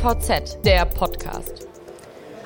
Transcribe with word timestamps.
DVZ, 0.00 0.64
der 0.64 0.86
Podcast. 0.86 1.66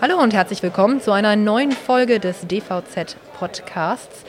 Hallo 0.00 0.20
und 0.20 0.34
herzlich 0.34 0.60
willkommen 0.64 1.00
zu 1.00 1.12
einer 1.12 1.36
neuen 1.36 1.70
Folge 1.70 2.18
des 2.18 2.48
DVZ 2.48 3.16
Podcasts. 3.38 4.24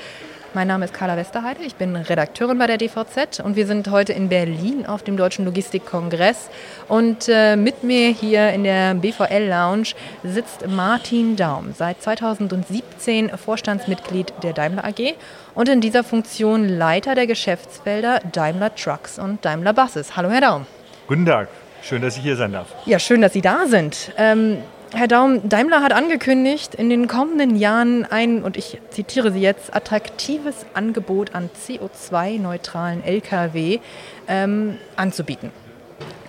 Mein 0.54 0.68
Name 0.68 0.86
ist 0.86 0.94
Carla 0.94 1.18
Westerheide, 1.18 1.64
ich 1.64 1.74
bin 1.74 1.96
Redakteurin 1.96 2.60
bei 2.60 2.68
der 2.68 2.78
DVZ 2.78 3.40
und 3.44 3.56
wir 3.56 3.66
sind 3.66 3.90
heute 3.90 4.14
in 4.14 4.30
Berlin 4.30 4.86
auf 4.86 5.02
dem 5.02 5.18
Deutschen 5.18 5.44
Logistikkongress. 5.44 6.52
Und 6.88 7.28
äh, 7.28 7.56
mit 7.56 7.84
mir 7.84 8.10
hier 8.10 8.52
in 8.52 8.64
der 8.64 8.94
BVL 8.94 9.50
Lounge 9.50 9.96
sitzt 10.24 10.68
Martin 10.68 11.36
Daum, 11.36 11.74
seit 11.76 12.04
2017 12.04 13.36
Vorstandsmitglied 13.36 14.34
der 14.44 14.54
Daimler 14.54 14.86
AG 14.86 15.16
und 15.56 15.68
in 15.68 15.82
dieser 15.82 16.04
Funktion 16.04 16.70
Leiter 16.70 17.16
der 17.16 17.26
Geschäftsfelder 17.26 18.20
Daimler 18.32 18.76
Trucks 18.76 19.18
und 19.18 19.44
Daimler 19.44 19.74
Buses. 19.74 20.16
Hallo, 20.16 20.30
Herr 20.30 20.42
Daum. 20.42 20.68
Guten 21.08 21.26
Tag, 21.26 21.48
schön, 21.86 22.02
dass 22.02 22.18
ich 22.18 22.24
hier 22.24 22.36
sein 22.36 22.52
darf. 22.52 22.68
Ja, 22.86 23.00
schön, 23.00 23.22
dass 23.22 23.34
Sie 23.34 23.42
da 23.42 23.68
sind. 23.68 24.12
Ähm, 24.18 24.58
Herr 24.94 25.08
Daum, 25.08 25.48
Daimler 25.48 25.82
hat 25.82 25.94
angekündigt, 25.94 26.76
in 26.76 26.90
den 26.90 27.08
kommenden 27.08 27.56
Jahren 27.56 28.06
ein, 28.06 28.44
und 28.44 28.58
ich 28.58 28.80
zitiere 28.92 29.32
Sie 29.32 29.40
jetzt, 29.40 29.76
attraktives 29.76 30.66
Angebot 30.74 31.36
an 31.36 31.50
CO2-neutralen 31.68 33.04
Lkw 33.04 33.80
ähm, 34.28 34.78
anzubieten. 34.96 35.52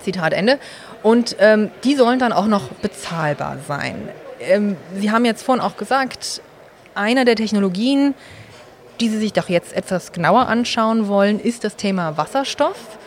Zitat 0.03 0.33
Ende. 0.33 0.59
Und 1.03 1.37
ähm, 1.39 1.71
die 1.85 1.95
sollen 1.95 2.19
dann 2.19 2.33
auch 2.33 2.47
noch 2.47 2.69
bezahlbar 2.69 3.59
sein. 3.67 4.09
Ähm, 4.41 4.77
Sie 4.95 5.11
haben 5.11 5.25
jetzt 5.25 5.43
vorhin 5.43 5.63
auch 5.63 5.77
gesagt, 5.77 6.43
einer 6.95 7.25
der 7.25 7.37
Technologien, 7.37 8.15
die 9.01 9.09
Sie 9.09 9.19
sich 9.19 9.33
doch 9.33 9.49
jetzt 9.49 9.75
etwas 9.75 10.13
genauer 10.13 10.49
anschauen 10.49 11.09
wollen, 11.09 11.39
ist 11.39 11.65
das 11.65 11.77
Thema 11.77 12.17
Wasserstoff 12.17 12.99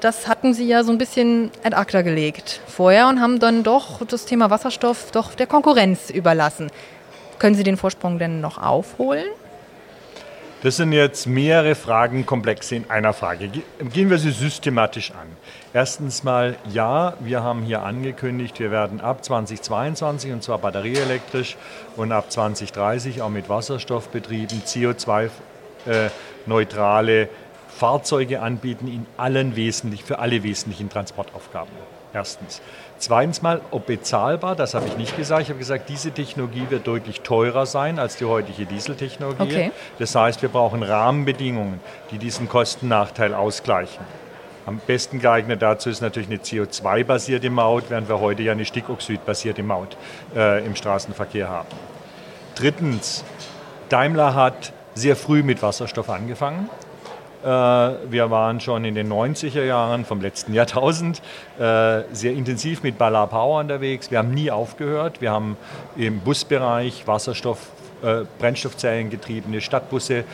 das 0.00 0.28
hatten 0.28 0.54
sie 0.54 0.66
ja 0.66 0.84
so 0.84 0.92
ein 0.92 0.98
bisschen 0.98 1.50
ad 1.64 1.76
acta 1.76 2.02
gelegt 2.02 2.60
vorher 2.66 3.08
und 3.08 3.20
haben 3.20 3.38
dann 3.38 3.62
doch 3.62 4.04
das 4.06 4.26
Thema 4.26 4.50
Wasserstoff 4.50 5.10
doch 5.12 5.34
der 5.34 5.46
Konkurrenz 5.46 6.10
überlassen. 6.10 6.70
Können 7.38 7.54
Sie 7.54 7.64
den 7.64 7.76
Vorsprung 7.76 8.18
denn 8.18 8.40
noch 8.40 8.56
aufholen? 8.56 9.26
Das 10.62 10.76
sind 10.76 10.92
jetzt 10.92 11.26
mehrere 11.26 11.74
Fragen, 11.74 12.24
komplexe 12.24 12.76
in 12.76 12.88
einer 12.90 13.12
Frage. 13.12 13.50
Gehen 13.92 14.08
wir 14.08 14.16
sie 14.18 14.30
systematisch 14.30 15.10
an. 15.10 15.26
Erstens 15.74 16.24
mal, 16.24 16.56
ja, 16.72 17.12
wir 17.20 17.42
haben 17.42 17.60
hier 17.62 17.82
angekündigt, 17.82 18.58
wir 18.58 18.70
werden 18.70 19.02
ab 19.02 19.22
2022, 19.22 20.32
und 20.32 20.42
zwar 20.42 20.56
batterieelektrisch, 20.58 21.58
und 21.96 22.10
ab 22.10 22.32
2030 22.32 23.20
auch 23.20 23.28
mit 23.28 23.50
Wasserstoff 23.50 24.08
betrieben, 24.08 24.62
CO2-neutrale 24.64 27.22
äh, 27.22 27.28
Fahrzeuge 27.76 28.40
anbieten 28.40 28.88
in 28.88 29.06
allen 29.18 29.54
wesentlich, 29.54 30.02
für 30.02 30.18
alle 30.18 30.42
wesentlichen 30.42 30.88
Transportaufgaben. 30.88 31.72
Erstens. 32.14 32.62
Zweitens 32.98 33.42
mal, 33.42 33.60
ob 33.70 33.84
bezahlbar, 33.84 34.56
das 34.56 34.72
habe 34.72 34.86
ich 34.86 34.96
nicht 34.96 35.16
gesagt. 35.18 35.42
Ich 35.42 35.48
habe 35.50 35.58
gesagt, 35.58 35.90
diese 35.90 36.10
Technologie 36.12 36.64
wird 36.70 36.86
deutlich 36.86 37.20
teurer 37.20 37.66
sein 37.66 37.98
als 37.98 38.16
die 38.16 38.24
heutige 38.24 38.64
Dieseltechnologie. 38.64 39.42
Okay. 39.42 39.70
Das 39.98 40.14
heißt, 40.14 40.40
wir 40.40 40.48
brauchen 40.48 40.82
Rahmenbedingungen, 40.82 41.80
die 42.10 42.16
diesen 42.16 42.48
Kostennachteil 42.48 43.34
ausgleichen. 43.34 44.02
Am 44.64 44.78
besten 44.78 45.20
geeignet 45.20 45.60
dazu 45.60 45.90
ist 45.90 46.00
natürlich 46.00 46.30
eine 46.30 46.38
CO2-basierte 46.38 47.50
Maut, 47.50 47.84
während 47.90 48.08
wir 48.08 48.20
heute 48.20 48.42
ja 48.42 48.52
eine 48.52 48.64
Stickoxid-basierte 48.64 49.62
Maut 49.62 49.98
äh, 50.34 50.64
im 50.64 50.74
Straßenverkehr 50.74 51.48
haben. 51.48 51.68
Drittens, 52.54 53.22
Daimler 53.90 54.34
hat 54.34 54.72
sehr 54.94 55.14
früh 55.14 55.42
mit 55.42 55.62
Wasserstoff 55.62 56.08
angefangen. 56.08 56.70
Äh, 57.46 57.48
wir 58.10 58.28
waren 58.32 58.58
schon 58.58 58.84
in 58.84 58.96
den 58.96 59.12
90er 59.12 59.62
Jahren 59.62 60.04
vom 60.04 60.20
letzten 60.20 60.52
Jahrtausend 60.52 61.22
äh, 61.58 62.02
sehr 62.10 62.32
intensiv 62.32 62.82
mit 62.82 62.98
Ballard 62.98 63.30
Power 63.30 63.60
unterwegs. 63.60 64.10
Wir 64.10 64.18
haben 64.18 64.34
nie 64.34 64.50
aufgehört. 64.50 65.20
Wir 65.20 65.30
haben 65.30 65.56
im 65.96 66.18
Busbereich 66.18 67.06
Wasserstoff 67.06 67.70
äh, 68.02 68.24
Brennstoffzellengetriebene 68.40 69.60
Stadtbusse 69.60 70.24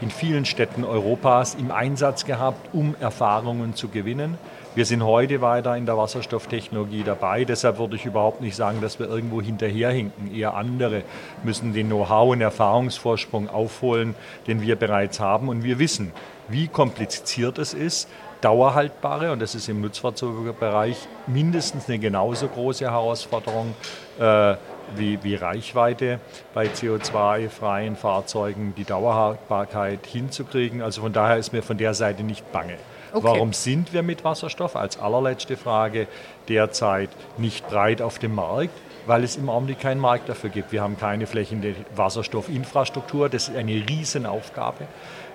in 0.00 0.10
vielen 0.10 0.44
Städten 0.44 0.84
Europas 0.84 1.54
im 1.54 1.70
Einsatz 1.70 2.26
gehabt, 2.26 2.74
um 2.74 2.94
Erfahrungen 3.00 3.74
zu 3.74 3.88
gewinnen. 3.88 4.36
Wir 4.76 4.86
sind 4.86 5.02
heute 5.02 5.40
weiter 5.40 5.76
in 5.76 5.84
der 5.84 5.96
Wasserstofftechnologie 5.96 7.02
dabei. 7.02 7.44
Deshalb 7.44 7.78
würde 7.78 7.96
ich 7.96 8.06
überhaupt 8.06 8.40
nicht 8.40 8.54
sagen, 8.54 8.80
dass 8.80 9.00
wir 9.00 9.08
irgendwo 9.08 9.42
hinterherhinken. 9.42 10.32
Eher 10.32 10.54
andere 10.54 11.02
müssen 11.42 11.72
den 11.72 11.88
Know-how 11.88 12.30
und 12.30 12.40
Erfahrungsvorsprung 12.40 13.48
aufholen, 13.48 14.14
den 14.46 14.62
wir 14.62 14.76
bereits 14.76 15.18
haben. 15.18 15.48
Und 15.48 15.64
wir 15.64 15.80
wissen, 15.80 16.12
wie 16.46 16.68
kompliziert 16.68 17.58
es 17.58 17.74
ist, 17.74 18.08
dauerhaltbare, 18.42 19.32
und 19.32 19.42
das 19.42 19.56
ist 19.56 19.68
im 19.68 19.80
Nutzfahrzeugbereich 19.80 20.96
mindestens 21.26 21.88
eine 21.88 21.98
genauso 21.98 22.46
große 22.46 22.88
Herausforderung 22.88 23.74
äh, 24.20 24.54
wie, 24.94 25.18
wie 25.24 25.34
Reichweite 25.34 26.20
bei 26.54 26.66
CO2-freien 26.66 27.96
Fahrzeugen, 27.96 28.74
die 28.76 28.84
Dauerhaltbarkeit 28.84 30.06
hinzukriegen. 30.06 30.80
Also 30.80 31.00
von 31.02 31.12
daher 31.12 31.38
ist 31.38 31.52
mir 31.52 31.64
von 31.64 31.76
der 31.76 31.92
Seite 31.92 32.22
nicht 32.22 32.52
bange. 32.52 32.76
Okay. 33.12 33.24
Warum 33.24 33.52
sind 33.52 33.92
wir 33.92 34.02
mit 34.02 34.24
Wasserstoff 34.24 34.76
als 34.76 34.98
allerletzte 34.98 35.56
Frage 35.56 36.06
derzeit 36.48 37.10
nicht 37.38 37.68
breit 37.68 38.02
auf 38.02 38.18
dem 38.18 38.34
Markt? 38.34 38.70
Weil 39.10 39.24
es 39.24 39.36
im 39.36 39.48
Augenblick 39.48 39.80
keinen 39.80 40.00
Markt 40.00 40.28
dafür 40.28 40.50
gibt. 40.50 40.70
Wir 40.70 40.82
haben 40.82 40.96
keine 40.96 41.26
flächende 41.26 41.74
Wasserstoffinfrastruktur. 41.96 43.28
Das 43.28 43.48
ist 43.48 43.56
eine 43.56 43.72
Riesenaufgabe. 43.72 44.86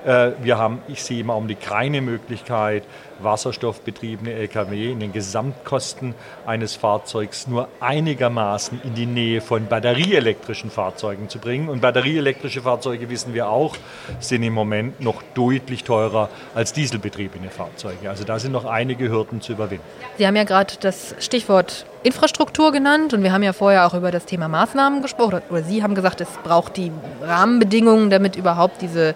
Äh, 0.06 0.31
wir 0.41 0.58
haben, 0.58 0.81
ich 0.88 1.03
sehe 1.03 1.19
im 1.19 1.30
Augenblick 1.30 1.59
keine 1.59 2.00
Möglichkeit, 2.00 2.84
wasserstoffbetriebene 3.19 4.31
Lkw 4.31 4.94
in 4.94 5.02
den 5.02 5.12
Gesamtkosten 5.12 6.16
eines 6.46 6.75
Fahrzeugs 6.75 7.47
nur 7.47 7.68
einigermaßen 7.81 8.80
in 8.86 8.94
die 8.94 9.08
Nähe 9.08 9.41
von 9.41 9.68
batterieelektrischen 9.68 10.72
Fahrzeugen 10.72 11.28
zu 11.28 11.40
bringen. 11.40 11.68
Und 11.68 11.81
batterieelektrische 11.81 12.62
Fahrzeuge, 12.62 13.09
wissen 13.09 13.34
wir 13.34 13.50
auch, 13.50 13.75
sind 14.22 14.44
im 14.44 14.53
Moment 14.53 15.02
noch 15.02 15.22
deutlich 15.34 15.84
teurer 15.84 16.30
als 16.53 16.72
dieselbetriebene 16.72 17.50
Fahrzeuge. 17.50 18.09
Also 18.09 18.24
da 18.24 18.40
sind 18.40 18.53
noch 18.53 18.63
einige 18.63 19.09
Hürden 19.09 19.42
zu 19.42 19.52
überwinden. 19.52 19.84
Sie 20.18 20.25
haben 20.25 20.38
ja 20.38 20.46
gerade 20.46 20.75
das 20.80 21.13
Stichwort 21.19 21.86
Infrastruktur 22.06 22.72
genannt 22.72 23.16
und 23.16 23.24
wir 23.24 23.34
haben 23.34 23.42
ja 23.42 23.52
vorher 23.52 23.88
auch 23.88 23.96
über 23.96 24.12
das 24.12 24.26
Thema 24.26 24.48
Maßnahmen 24.48 25.02
gesprochen. 25.02 25.42
Oder 25.50 25.64
Sie 25.64 25.82
haben 25.82 25.96
gesagt, 25.96 26.22
es 26.22 26.30
braucht 26.44 26.78
die 26.78 26.92
Rahmenbedingungen, 27.24 28.12
damit 28.12 28.36
überhaupt 28.36 28.84
diese, 28.84 29.16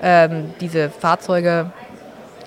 ähm, 0.00 0.54
diese 0.60 0.88
Fahrzeuge 0.88 1.72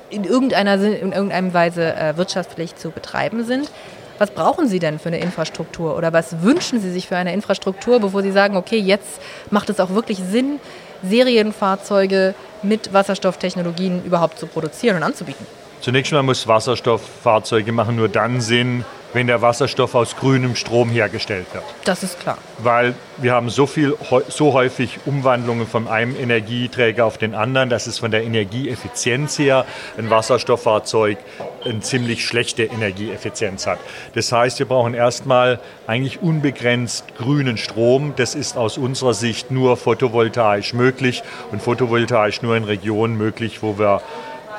in 0.10 0.24
irgendeiner 0.24 0.76
in 0.76 1.12
irgendeiner 1.12 1.54
Weise 1.54 1.94
äh, 1.94 2.16
wirtschaftlich 2.16 2.78
zu 2.78 2.92
betreiben 2.92 3.44
sind. 3.44 3.70
Was 4.18 4.32
brauchen 4.32 4.70
Sie 4.70 4.80
denn 4.80 4.98
für 4.98 5.10
eine 5.10 5.20
Infrastruktur 5.20 5.98
oder 5.98 6.14
was 6.14 6.42
wünschen 6.42 6.80
Sie 6.80 6.92
sich 6.92 7.10
für 7.10 7.18
eine 7.18 7.34
Infrastruktur, 7.34 8.00
bevor 8.00 8.22
Sie 8.22 8.32
sagen, 8.32 8.56
okay, 8.56 8.78
jetzt 8.78 9.22
macht 9.50 9.70
es 9.70 9.82
auch 9.82 9.90
wirklich 9.90 10.20
Sinn, 10.20 10.62
Serienfahrzeuge 11.04 12.34
mit 12.64 12.94
Wasserstofftechnologien 12.94 14.06
überhaupt 14.06 14.40
zu 14.40 14.48
produzieren 14.48 14.96
und 14.96 15.04
anzubieten? 15.04 15.46
Zunächst 15.82 16.14
einmal 16.14 16.24
muss 16.24 16.48
Wasserstofffahrzeuge 16.48 17.74
machen 17.74 17.98
nur 17.98 18.08
dann 18.08 18.40
Sinn, 18.40 18.86
wenn 19.14 19.28
der 19.28 19.42
Wasserstoff 19.42 19.96
aus 19.96 20.16
grünem 20.16 20.56
Strom 20.56 20.90
hergestellt 20.90 21.48
wird. 21.54 21.64
Das 21.84 22.04
ist 22.04 22.20
klar. 22.20 22.38
Weil 22.60 22.94
wir 23.18 23.34
haben 23.34 23.50
so 23.50 23.68
viel, 23.68 23.96
so 24.30 24.54
häufig 24.54 25.00
Umwandlungen 25.06 25.68
von 25.68 25.88
einem 25.88 26.16
Energieträger 26.16 27.06
auf 27.06 27.18
den 27.18 27.36
anderen, 27.36 27.70
dass 27.70 27.88
es 27.88 28.00
von 28.00 28.12
der 28.12 28.24
Energieeffizienz 28.24 29.38
her 29.38 29.66
ein 29.98 30.10
Wasserstofffahrzeug 30.10 31.18
eine 31.66 31.82
ziemlich 31.82 32.26
schlechte 32.26 32.64
Energieeffizienz 32.64 33.68
hat. 33.68 33.80
Das 34.16 34.32
heißt, 34.32 34.60
wir 34.60 34.66
brauchen 34.66 34.94
erstmal 34.94 35.60
eigentlich 35.88 36.22
unbegrenzt 36.22 37.16
grünen 37.18 37.58
Strom. 37.58 38.14
Das 38.16 38.36
ist 38.36 38.58
aus 38.58 38.78
unserer 38.78 39.14
Sicht 39.14 39.52
nur 39.52 39.78
photovoltaisch 39.78 40.74
möglich 40.74 41.24
und 41.52 41.62
photovoltaisch 41.62 42.42
nur 42.42 42.56
in 42.56 42.64
Regionen 42.64 43.18
möglich, 43.18 43.62
wo 43.62 43.78
wir 43.78 44.02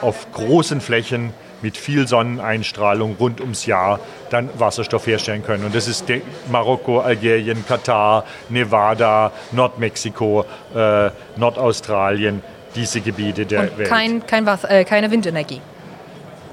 auf 0.00 0.26
großen 0.32 0.80
Flächen 0.80 1.32
mit 1.62 1.76
viel 1.76 2.06
Sonneneinstrahlung 2.06 3.17
rund 3.19 3.41
ums 3.41 3.67
Jahr 3.67 4.00
dann 4.31 4.50
Wasserstoff 4.59 5.06
herstellen 5.06 5.44
können. 5.44 5.64
Und 5.64 5.75
das 5.75 5.88
ist 5.88 6.05
Marokko, 6.50 7.00
Algerien, 7.00 7.64
Katar, 7.67 8.25
Nevada, 8.49 9.32
Nordmexiko, 9.53 10.44
äh, 10.75 11.11
Nordaustralien, 11.37 12.43
diese 12.75 13.00
Gebiete 13.00 13.47
der 13.47 13.61
Und 13.62 13.79
Welt. 13.79 13.88
Kein, 13.88 14.26
kein 14.26 14.47
Wasser, 14.47 14.70
äh, 14.70 14.85
keine 14.85 15.11
Windenergie 15.11 15.61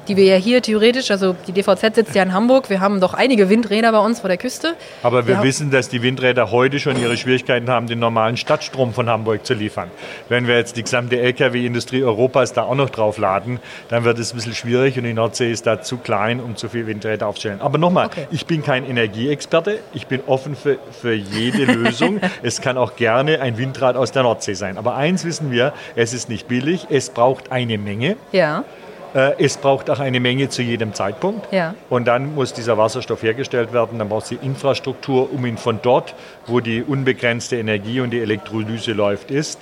die 0.09 0.17
wir 0.17 0.25
ja 0.25 0.35
hier 0.35 0.61
theoretisch, 0.61 1.11
also 1.11 1.35
die 1.47 1.51
DVZ 1.51 1.95
sitzt 1.95 2.15
ja 2.15 2.23
in 2.23 2.33
Hamburg, 2.33 2.69
wir 2.69 2.79
haben 2.79 2.99
doch 2.99 3.13
einige 3.13 3.47
Windräder 3.47 3.91
bei 3.91 3.99
uns 3.99 4.21
vor 4.21 4.27
der 4.27 4.37
Küste. 4.37 4.75
Aber 5.03 5.27
wir, 5.27 5.37
wir 5.37 5.43
wissen, 5.43 5.69
dass 5.69 5.87
die 5.87 6.01
Windräder 6.01 6.49
heute 6.49 6.79
schon 6.79 6.99
ihre 6.99 7.15
Schwierigkeiten 7.15 7.69
haben, 7.69 7.85
den 7.85 7.99
normalen 7.99 8.35
Stadtstrom 8.35 8.91
von 8.93 9.07
Hamburg 9.07 9.45
zu 9.45 9.53
liefern. 9.53 9.91
Wenn 10.27 10.47
wir 10.47 10.57
jetzt 10.57 10.77
die 10.77 10.83
gesamte 10.83 11.19
Lkw-Industrie 11.19 12.03
Europas 12.03 12.53
da 12.53 12.63
auch 12.63 12.75
noch 12.75 12.89
drauf 12.89 13.19
laden, 13.19 13.59
dann 13.89 14.03
wird 14.03 14.17
es 14.17 14.33
ein 14.33 14.37
bisschen 14.37 14.55
schwierig 14.55 14.97
und 14.97 15.03
die 15.03 15.13
Nordsee 15.13 15.51
ist 15.51 15.67
da 15.67 15.81
zu 15.81 15.97
klein, 15.97 16.39
um 16.39 16.55
zu 16.55 16.69
viele 16.69 16.87
Windräder 16.87 17.27
aufzustellen. 17.27 17.61
Aber 17.61 17.77
nochmal, 17.77 18.07
okay. 18.07 18.27
ich 18.31 18.47
bin 18.47 18.63
kein 18.63 18.89
Energieexperte, 18.89 19.79
ich 19.93 20.07
bin 20.07 20.21
offen 20.25 20.55
für, 20.55 20.79
für 20.99 21.13
jede 21.13 21.65
Lösung. 21.71 22.19
es 22.41 22.61
kann 22.61 22.77
auch 22.77 22.95
gerne 22.95 23.41
ein 23.41 23.59
Windrad 23.59 23.95
aus 23.95 24.11
der 24.11 24.23
Nordsee 24.23 24.55
sein. 24.55 24.79
Aber 24.79 24.95
eins 24.95 25.23
wissen 25.23 25.51
wir, 25.51 25.73
es 25.95 26.13
ist 26.13 26.29
nicht 26.29 26.47
billig, 26.47 26.87
es 26.89 27.11
braucht 27.11 27.51
eine 27.51 27.77
Menge. 27.77 28.17
Ja. 28.31 28.63
Äh, 29.13 29.43
es 29.43 29.57
braucht 29.57 29.89
auch 29.89 29.99
eine 29.99 30.19
Menge 30.19 30.49
zu 30.49 30.61
jedem 30.61 30.93
Zeitpunkt. 30.93 31.51
Ja. 31.51 31.75
Und 31.89 32.05
dann 32.05 32.35
muss 32.35 32.53
dieser 32.53 32.77
Wasserstoff 32.77 33.23
hergestellt 33.23 33.73
werden. 33.73 33.99
Dann 33.99 34.09
braucht 34.09 34.23
es 34.23 34.29
die 34.29 34.45
Infrastruktur, 34.45 35.31
um 35.33 35.45
ihn 35.45 35.57
von 35.57 35.79
dort, 35.81 36.15
wo 36.47 36.59
die 36.59 36.83
unbegrenzte 36.83 37.57
Energie 37.57 38.01
und 38.01 38.11
die 38.11 38.21
Elektrolyse 38.21 38.93
läuft, 38.93 39.31
ist, 39.31 39.59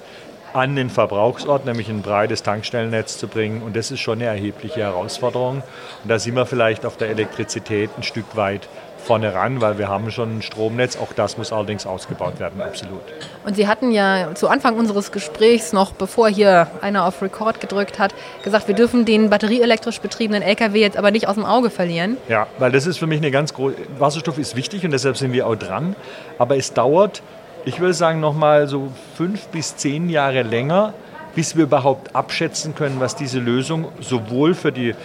an 0.54 0.76
den 0.76 0.90
Verbrauchsort, 0.90 1.66
nämlich 1.66 1.90
ein 1.90 2.02
breites 2.02 2.44
Tankstellennetz 2.44 3.18
zu 3.18 3.28
bringen. 3.28 3.62
Und 3.62 3.76
das 3.76 3.92
ist 3.92 4.00
schon 4.00 4.20
eine 4.20 4.26
erhebliche 4.26 4.82
Herausforderung. 4.82 5.64
Und 6.04 6.10
da 6.10 6.20
sind 6.20 6.36
wir 6.36 6.46
vielleicht 6.46 6.86
auf 6.86 6.98
der 6.98 7.10
Elektrizität 7.10 7.90
ein 7.98 8.04
Stück 8.04 8.36
weit 8.36 8.68
vorne 8.98 9.34
ran, 9.34 9.62
weil 9.62 9.78
wir 9.78 9.88
haben 9.88 10.12
schon 10.12 10.38
ein 10.38 10.42
Stromnetz. 10.42 10.98
Auch 10.98 11.14
das 11.14 11.38
muss 11.38 11.54
allerdings 11.54 11.86
ausgebaut 11.86 12.40
werden, 12.40 12.62
absolut. 12.62 13.02
Und 13.46 13.56
Sie 13.56 13.68
hatten 13.68 13.92
ja 13.92 14.34
zu 14.36 14.50
Anfang 14.50 14.76
unseres 14.76 15.12
Gesprächs, 15.12 15.74
noch 15.74 15.92
bevor 15.94 16.30
hier 16.30 16.68
einer 16.82 17.06
auf 17.06 17.22
Record 17.22 17.62
gedrückt 17.62 18.00
hat, 18.00 18.14
gesagt, 18.44 18.68
wir 18.68 18.76
dürfen 18.76 19.06
den 19.06 19.30
batterieelektrisch 19.30 20.02
betriebenen 20.02 20.42
Lkw 20.42 20.80
jetzt 20.80 20.98
aber 20.98 21.12
nicht 21.12 21.28
aus 21.28 21.36
dem 21.36 21.46
Auge 21.46 21.70
verlieren. 21.70 22.18
Ja, 22.28 22.48
weil 22.60 22.72
das 22.72 22.86
ist 22.86 22.98
für 22.98 23.08
mich 23.08 23.20
eine 23.20 23.32
ganz 23.32 23.54
große... 23.54 23.76
Wasserstoff 24.00 24.38
ist 24.38 24.56
wichtig 24.56 24.84
und 24.84 24.92
deshalb 24.92 25.18
sind 25.18 25.34
wir 25.34 25.48
auch 25.48 25.56
dran. 25.56 25.96
Aber 26.38 26.58
es 26.58 26.74
dauert 26.74 27.22
ich 27.68 27.82
würde 27.82 27.94
sagen, 27.94 28.22
noch 28.22 28.34
mal 28.34 28.70
so 28.70 28.94
fünf 29.18 29.48
bis 29.48 29.76
zehn 29.76 30.08
Jahre 30.08 30.42
länger, 30.42 30.94
bis 31.36 31.58
wir 31.58 31.66
überhaupt 31.66 32.16
abschätzen 32.16 32.76
können, 32.76 33.02
was 33.02 33.18
diese 33.18 33.40
Lösung 33.40 33.90
sowohl 34.00 34.54
für 34.54 34.72
die 34.72 34.96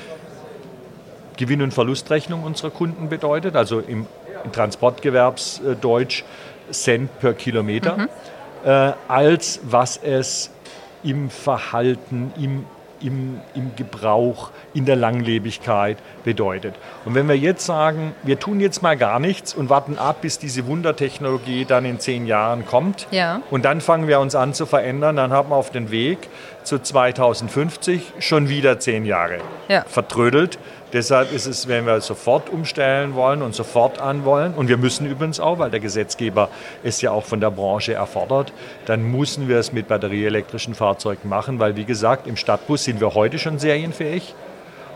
Gewinn- 1.36 1.62
und 1.62 1.74
Verlustrechnung 1.74 2.42
unserer 2.42 2.70
Kunden 2.70 3.08
bedeutet, 3.08 3.56
also 3.56 3.80
im, 3.80 4.06
im 4.44 4.52
Transportgewerbsdeutsch 4.52 6.24
Cent 6.70 7.18
per 7.20 7.34
Kilometer, 7.34 7.96
mhm. 7.96 8.08
äh, 8.64 8.92
als 9.08 9.60
was 9.64 9.96
es 9.96 10.50
im 11.02 11.30
Verhalten, 11.30 12.32
im 12.38 12.64
im, 13.02 13.40
im 13.54 13.72
Gebrauch, 13.76 14.50
in 14.74 14.84
der 14.84 14.96
Langlebigkeit 14.96 15.98
bedeutet. 16.24 16.74
Und 17.04 17.14
wenn 17.14 17.28
wir 17.28 17.36
jetzt 17.36 17.66
sagen, 17.66 18.14
wir 18.22 18.38
tun 18.38 18.60
jetzt 18.60 18.82
mal 18.82 18.96
gar 18.96 19.18
nichts 19.18 19.54
und 19.54 19.68
warten 19.68 19.98
ab, 19.98 20.22
bis 20.22 20.38
diese 20.38 20.66
Wundertechnologie 20.66 21.64
dann 21.64 21.84
in 21.84 22.00
zehn 22.00 22.26
Jahren 22.26 22.64
kommt 22.64 23.06
ja. 23.10 23.42
und 23.50 23.64
dann 23.64 23.80
fangen 23.80 24.08
wir 24.08 24.20
uns 24.20 24.34
an 24.34 24.54
zu 24.54 24.66
verändern, 24.66 25.16
dann 25.16 25.32
haben 25.32 25.50
wir 25.50 25.56
auf 25.56 25.70
den 25.70 25.90
Weg 25.90 26.28
zu 26.64 26.78
2050 26.78 28.14
schon 28.18 28.48
wieder 28.48 28.78
zehn 28.78 29.04
Jahre 29.04 29.38
ja. 29.68 29.84
vertrödelt. 29.84 30.58
Deshalb 30.92 31.32
ist 31.32 31.46
es, 31.46 31.68
wenn 31.68 31.86
wir 31.86 32.00
sofort 32.02 32.50
umstellen 32.50 33.14
wollen 33.14 33.40
und 33.40 33.54
sofort 33.54 33.98
anwollen, 33.98 34.52
und 34.54 34.68
wir 34.68 34.76
müssen 34.76 35.06
übrigens 35.06 35.40
auch, 35.40 35.58
weil 35.58 35.70
der 35.70 35.80
Gesetzgeber 35.80 36.50
es 36.82 37.00
ja 37.00 37.12
auch 37.12 37.24
von 37.24 37.40
der 37.40 37.50
Branche 37.50 37.94
erfordert, 37.94 38.52
dann 38.84 39.02
müssen 39.02 39.48
wir 39.48 39.58
es 39.58 39.72
mit 39.72 39.88
batterieelektrischen 39.88 40.74
Fahrzeugen 40.74 41.28
machen, 41.28 41.58
weil 41.58 41.76
wie 41.76 41.84
gesagt, 41.84 42.26
im 42.26 42.36
Stadtbus 42.36 42.84
sind 42.84 43.00
wir 43.00 43.14
heute 43.14 43.38
schon 43.38 43.58
serienfähig 43.58 44.34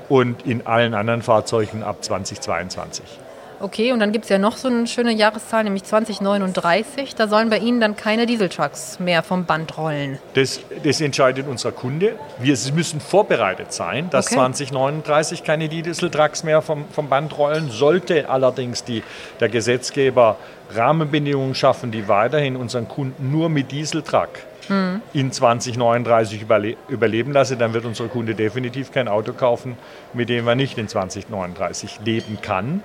und 0.09 0.47
in 0.47 0.67
allen 0.67 0.93
anderen 0.93 1.23
Fahrzeugen 1.23 1.83
ab 1.83 2.05
2022. 2.05 3.26
Okay, 3.59 3.93
und 3.93 4.01
dann 4.01 4.13
gibt 4.13 4.27
es 4.27 4.29
ja 4.29 4.39
noch 4.39 4.57
so 4.57 4.69
eine 4.69 4.87
schöne 4.87 5.13
Jahreszahl, 5.13 5.65
nämlich 5.65 5.85
2039. 5.85 7.15
Da 7.15 7.27
sollen 7.27 7.49
bei 7.49 7.59
Ihnen 7.59 7.81
dann 7.81 7.97
keine 7.97 8.27
Dieseltrucks 8.27 9.01
mehr 9.01 9.23
vom 9.23 9.47
Band 9.47 9.79
rollen. 9.79 10.19
Das, 10.35 10.61
das 10.85 11.01
entscheidet 11.01 11.47
unser 11.49 11.73
Kunde. 11.73 12.17
Wir 12.39 12.57
müssen 12.75 13.01
vorbereitet 13.01 13.73
sein, 13.73 14.11
dass 14.11 14.27
okay. 14.27 14.37
2039 14.37 15.43
keine 15.43 15.69
Dieseltrucks 15.69 16.45
mehr 16.45 16.61
vom, 16.61 16.85
vom 16.91 17.09
Band 17.09 17.37
rollen. 17.39 17.71
Sollte 17.71 18.29
allerdings 18.29 18.85
die, 18.85 19.03
der 19.41 19.49
Gesetzgeber 19.49 20.37
Rahmenbedingungen 20.75 21.55
schaffen, 21.55 21.91
die 21.91 22.09
weiterhin 22.09 22.57
unseren 22.57 22.89
Kunden 22.89 23.31
nur 23.31 23.49
mit 23.49 23.71
Dieseltruck 23.73 24.31
hm. 24.69 25.01
in 25.13 25.33
2039 25.33 26.43
überle 26.43 26.77
überleben 26.89 27.33
lassen, 27.33 27.59
dann 27.59 27.73
wird 27.73 27.85
unser 27.85 28.09
Kunde 28.09 28.35
definitiv 28.35 28.93
kein 28.93 29.09
Auto 29.09 29.33
kaufen, 29.33 29.77
mit 30.13 30.29
dem 30.29 30.47
er 30.49 30.55
nicht 30.55 30.77
in 30.79 30.89
2039 30.89 32.01
leben 32.05 32.39
kann. 32.43 32.83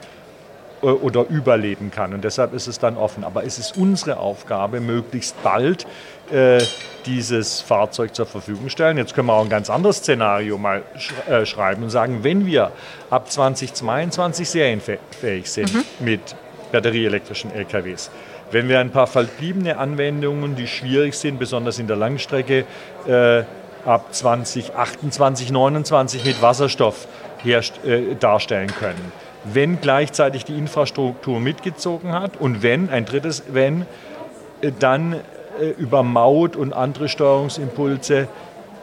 Äh, 0.81 0.86
oder 0.86 1.28
überleben 1.28 1.92
kann. 1.92 2.13
Und 2.13 2.24
deshalb 2.24 2.54
ist 2.54 2.68
es 2.68 2.80
dann 2.80 2.98
offen. 2.98 3.24
Aber 3.24 3.44
es 3.44 3.60
ist 3.60 3.78
unsere 3.78 4.18
Aufgabe, 4.18 4.80
möglichst 4.80 5.42
bald 5.44 5.86
äh, 6.31 6.62
dieses 7.06 7.62
Fahrzeug 7.62 8.16
zur 8.16 8.25
Verfügung 8.25 8.69
stellen. 8.69 8.98
Jetzt 8.98 9.13
können 9.13 9.28
wir 9.28 9.33
auch 9.33 9.44
ein 9.44 9.50
ganz 9.50 9.69
anderes 9.69 9.98
Szenario 9.98 10.57
mal 10.57 10.83
sch 10.98 11.13
äh, 11.28 11.45
schreiben 11.45 11.83
und 11.83 11.89
sagen, 11.89 12.24
wenn 12.24 12.45
wir 12.45 12.72
ab 13.10 13.31
2022 13.31 14.50
serienfähig 14.50 15.50
sind 15.50 15.74
mhm. 15.74 15.83
mit 16.00 16.36
batterieelektrischen 16.72 17.54
LKWs, 17.54 18.12
wenn 18.51 18.68
wir 18.69 18.80
ein 18.80 18.92
paar 18.92 19.07
verbliebene 19.07 19.77
Anwendungen, 19.77 20.56
die 20.56 20.68
schwierig 20.68 21.16
sind, 21.16 21.39
besonders 21.39 21.80
in 21.80 21.88
der 21.88 21.98
Langstrecke, 21.98 22.66
äh, 23.07 23.44
ab 23.86 24.13
2028, 24.13 25.12
2029 25.12 26.25
mit 26.25 26.42
Wasserstoff 26.42 27.07
herst, 27.44 27.84
äh, 27.84 28.16
darstellen 28.16 28.72
können 28.80 29.12
wenn 29.43 29.81
gleichzeitig 29.81 30.45
die 30.45 30.57
Infrastruktur 30.57 31.39
mitgezogen 31.39 32.13
hat 32.13 32.38
und 32.38 32.63
wenn, 32.63 32.89
ein 32.89 33.05
drittes 33.05 33.43
Wenn, 33.51 33.85
äh, 34.61 34.71
dann 34.77 35.13
äh, 35.59 35.69
über 35.77 36.03
Maut 36.03 36.55
und 36.55 36.73
andere 36.73 37.09
Steuerungsimpulse 37.09 38.27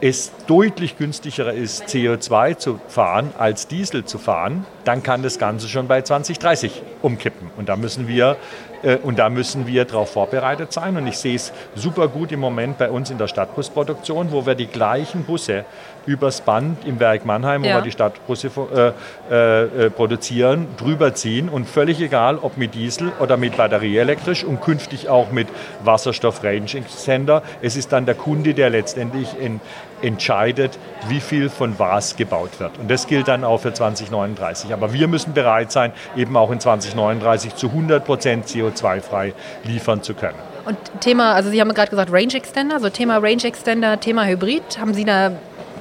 es 0.00 0.30
deutlich 0.46 0.96
günstiger 0.96 1.52
ist, 1.52 1.86
CO2 1.86 2.56
zu 2.56 2.80
fahren 2.86 3.32
als 3.36 3.66
Diesel 3.66 4.04
zu 4.04 4.18
fahren, 4.18 4.64
dann 4.84 5.02
kann 5.02 5.22
das 5.22 5.40
Ganze 5.40 5.68
schon 5.68 5.88
bei 5.88 6.02
2030 6.02 6.82
umkippen. 7.02 7.50
Und 7.56 7.68
da 7.68 7.74
müssen 7.74 8.06
wir 8.06 8.36
äh, 8.82 8.96
und 8.96 9.18
da 9.18 9.28
müssen 9.28 9.66
wir 9.66 9.84
darauf 9.84 10.12
vorbereitet 10.12 10.72
sein. 10.72 10.96
Und 10.96 11.06
ich 11.06 11.18
sehe 11.18 11.34
es 11.34 11.52
super 11.74 12.08
gut 12.08 12.32
im 12.32 12.40
Moment 12.40 12.78
bei 12.78 12.90
uns 12.90 13.10
in 13.10 13.18
der 13.18 13.28
Stadtbusproduktion, 13.28 14.30
wo 14.30 14.46
wir 14.46 14.54
die 14.54 14.66
gleichen 14.66 15.24
Busse 15.24 15.64
übers 16.08 16.40
Band 16.40 16.86
im 16.86 16.98
Werk 17.00 17.26
Mannheim, 17.26 17.62
ja. 17.62 17.72
wo 17.72 17.78
wir 17.78 17.82
die 17.82 17.90
Stadtbusse 17.90 18.50
äh, 18.74 18.92
äh, 19.30 19.86
äh, 19.86 19.90
produzieren, 19.90 20.66
drüber 20.78 21.14
ziehen. 21.14 21.48
Und 21.48 21.68
völlig 21.68 22.00
egal, 22.00 22.38
ob 22.38 22.56
mit 22.56 22.74
Diesel 22.74 23.12
oder 23.20 23.36
mit 23.36 23.56
batterieelektrisch 23.56 24.42
und 24.42 24.60
künftig 24.60 25.08
auch 25.08 25.30
mit 25.30 25.48
Wasserstoff-Range-Extender. 25.84 27.42
Es 27.60 27.76
ist 27.76 27.92
dann 27.92 28.06
der 28.06 28.14
Kunde, 28.14 28.54
der 28.54 28.70
letztendlich 28.70 29.28
in, 29.38 29.60
entscheidet, 30.00 30.78
wie 31.08 31.20
viel 31.20 31.50
von 31.50 31.78
was 31.78 32.16
gebaut 32.16 32.58
wird. 32.58 32.78
Und 32.78 32.90
das 32.90 33.06
gilt 33.06 33.28
dann 33.28 33.44
auch 33.44 33.60
für 33.60 33.74
2039. 33.74 34.72
Aber 34.72 34.92
wir 34.94 35.08
müssen 35.08 35.34
bereit 35.34 35.70
sein, 35.70 35.92
eben 36.16 36.36
auch 36.36 36.50
in 36.50 36.58
2039 36.58 37.54
zu 37.54 37.68
100 37.68 38.04
Prozent 38.04 38.46
CO2-frei 38.46 39.34
liefern 39.64 40.02
zu 40.02 40.14
können. 40.14 40.38
Und 40.68 40.76
Thema, 41.00 41.32
also 41.32 41.48
Sie 41.48 41.60
haben 41.62 41.72
gerade 41.72 41.88
gesagt 41.88 42.12
Range 42.12 42.34
Extender, 42.34 42.78
so 42.78 42.90
Thema 42.90 43.16
Range 43.16 43.42
Extender, 43.42 43.98
Thema 44.00 44.26
Hybrid. 44.26 44.78
Haben 44.78 44.92
Sie 44.92 45.06
da, 45.06 45.32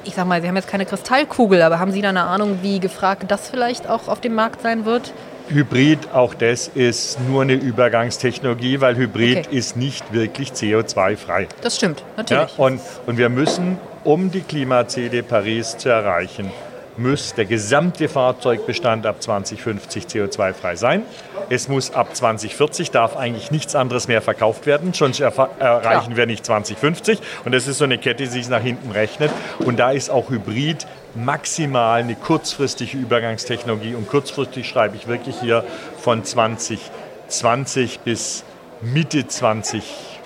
ich 0.08 0.14
sag 0.14 0.26
mal, 0.26 0.40
Sie 0.40 0.48
haben 0.48 0.56
jetzt 0.56 0.68
keine 0.68 0.86
Kristallkugel, 0.86 1.60
aber 1.60 1.78
haben 1.78 1.92
Sie 1.92 2.00
da 2.00 2.08
eine 2.08 2.24
Ahnung, 2.24 2.60
wie 2.62 2.80
gefragt 2.80 3.24
das 3.28 3.50
vielleicht 3.50 3.88
auch 3.88 4.08
auf 4.08 4.20
dem 4.20 4.34
Markt 4.34 4.62
sein 4.62 4.86
wird? 4.86 5.12
Hybrid, 5.50 6.12
auch 6.12 6.34
das 6.34 6.68
ist 6.68 7.18
nur 7.28 7.42
eine 7.42 7.54
Übergangstechnologie, 7.54 8.80
weil 8.80 8.96
Hybrid 8.96 9.46
okay. 9.46 9.56
ist 9.56 9.76
nicht 9.76 10.12
wirklich 10.12 10.50
CO2-frei. 10.52 11.48
Das 11.60 11.76
stimmt, 11.76 12.02
natürlich. 12.16 12.56
Ja, 12.56 12.64
und, 12.64 12.80
und 13.06 13.18
wir 13.18 13.28
müssen, 13.28 13.78
um 14.04 14.30
die 14.30 14.40
Klimaziele 14.40 15.22
Paris 15.22 15.76
zu 15.76 15.90
erreichen, 15.90 16.50
muss 16.98 17.34
der 17.34 17.44
gesamte 17.44 18.08
Fahrzeugbestand 18.08 19.06
ab 19.06 19.22
2050 19.22 20.04
CO2-frei 20.04 20.76
sein. 20.76 21.02
Es 21.50 21.68
muss 21.68 21.92
ab 21.92 22.14
2040 22.14 22.90
darf 22.90 23.16
eigentlich 23.16 23.50
nichts 23.50 23.74
anderes 23.74 24.08
mehr 24.08 24.20
verkauft 24.20 24.66
werden, 24.66 24.92
sonst 24.92 25.20
erreichen 25.20 26.10
ja. 26.10 26.16
wir 26.16 26.26
nicht 26.26 26.44
2050. 26.44 27.18
Und 27.44 27.52
das 27.52 27.66
ist 27.66 27.78
so 27.78 27.84
eine 27.84 27.98
Kette, 27.98 28.24
die 28.24 28.28
sich 28.28 28.48
nach 28.48 28.60
hinten 28.60 28.90
rechnet. 28.90 29.30
Und 29.60 29.78
da 29.78 29.90
ist 29.90 30.10
auch 30.10 30.30
Hybrid 30.30 30.86
maximal 31.14 32.00
eine 32.00 32.16
kurzfristige 32.16 32.98
Übergangstechnologie. 32.98 33.94
Und 33.94 34.08
kurzfristig 34.08 34.68
schreibe 34.68 34.96
ich 34.96 35.06
wirklich 35.06 35.40
hier 35.40 35.64
von 35.98 36.24
2020 36.24 38.00
bis 38.00 38.44
Mitte 38.82 39.26
2020. 39.26 40.17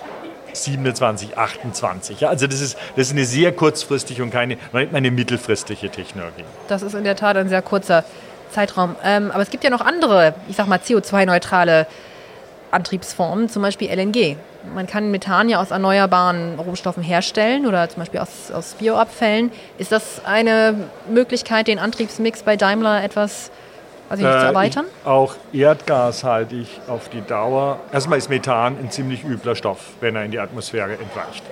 27, 0.53 1.37
28. 1.37 2.19
Ja, 2.21 2.29
also 2.29 2.47
das 2.47 2.61
ist, 2.61 2.77
das 2.95 3.07
ist 3.07 3.13
eine 3.13 3.25
sehr 3.25 3.51
kurzfristige 3.51 4.23
und 4.23 4.31
keine 4.31 4.57
eine 4.71 5.11
mittelfristige 5.11 5.89
Technologie. 5.89 6.43
Das 6.67 6.81
ist 6.81 6.93
in 6.93 7.03
der 7.03 7.15
Tat 7.15 7.37
ein 7.37 7.49
sehr 7.49 7.61
kurzer 7.61 8.03
Zeitraum. 8.51 8.95
Ähm, 9.03 9.31
aber 9.31 9.41
es 9.41 9.49
gibt 9.49 9.63
ja 9.63 9.69
noch 9.69 9.81
andere, 9.81 10.35
ich 10.47 10.55
sag 10.55 10.67
mal, 10.67 10.79
CO2-neutrale 10.79 11.87
Antriebsformen, 12.71 13.49
zum 13.49 13.61
Beispiel 13.61 13.89
LNG. 13.89 14.35
Man 14.73 14.87
kann 14.87 15.11
Methan 15.11 15.49
ja 15.49 15.61
aus 15.61 15.71
erneuerbaren 15.71 16.57
Rohstoffen 16.57 17.03
herstellen 17.03 17.65
oder 17.65 17.89
zum 17.89 17.99
Beispiel 17.99 18.19
aus, 18.19 18.51
aus 18.51 18.75
Bioabfällen. 18.75 19.51
Ist 19.77 19.91
das 19.91 20.21
eine 20.25 20.75
Möglichkeit, 21.09 21.67
den 21.67 21.79
Antriebsmix 21.79 22.43
bei 22.43 22.55
Daimler 22.55 23.03
etwas 23.03 23.51
also 24.13 24.25
nicht 24.25 24.35
äh, 24.35 24.39
zu 24.39 24.45
erweitern? 24.45 24.85
Ich, 25.01 25.07
auch 25.07 25.35
Erdgas 25.51 26.23
halte 26.23 26.55
ich 26.55 26.79
auf 26.87 27.09
die 27.09 27.21
Dauer. 27.21 27.79
Erstmal 27.91 28.17
ist 28.17 28.29
Methan 28.29 28.77
ein 28.77 28.91
ziemlich 28.91 29.23
übler 29.23 29.55
Stoff, 29.55 29.79
wenn 29.99 30.15
er 30.15 30.23
in 30.23 30.31
die 30.31 30.39
Atmosphäre 30.39 30.93
entweicht. 30.93 31.43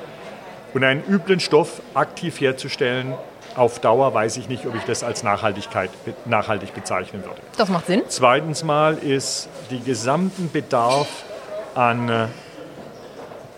Und 0.74 0.84
einen 0.84 1.04
üblen 1.10 1.40
Stoff 1.40 1.82
aktiv 1.94 2.40
herzustellen, 2.40 3.14
auf 3.56 3.80
Dauer 3.80 4.14
weiß 4.14 4.38
ich 4.38 4.48
nicht, 4.48 4.66
ob 4.66 4.76
ich 4.76 4.84
das 4.84 5.04
als 5.04 5.24
Nachhaltigkeit, 5.24 5.90
nachhaltig 6.26 6.74
bezeichnen 6.74 7.24
würde. 7.24 7.42
Das 7.58 7.68
macht 7.68 7.88
Sinn. 7.88 8.04
Zweitens 8.08 8.64
mal 8.64 8.98
ist 8.98 9.50
die 9.70 9.82
gesamten 9.82 10.50
Bedarf 10.50 11.08
an 11.76 12.30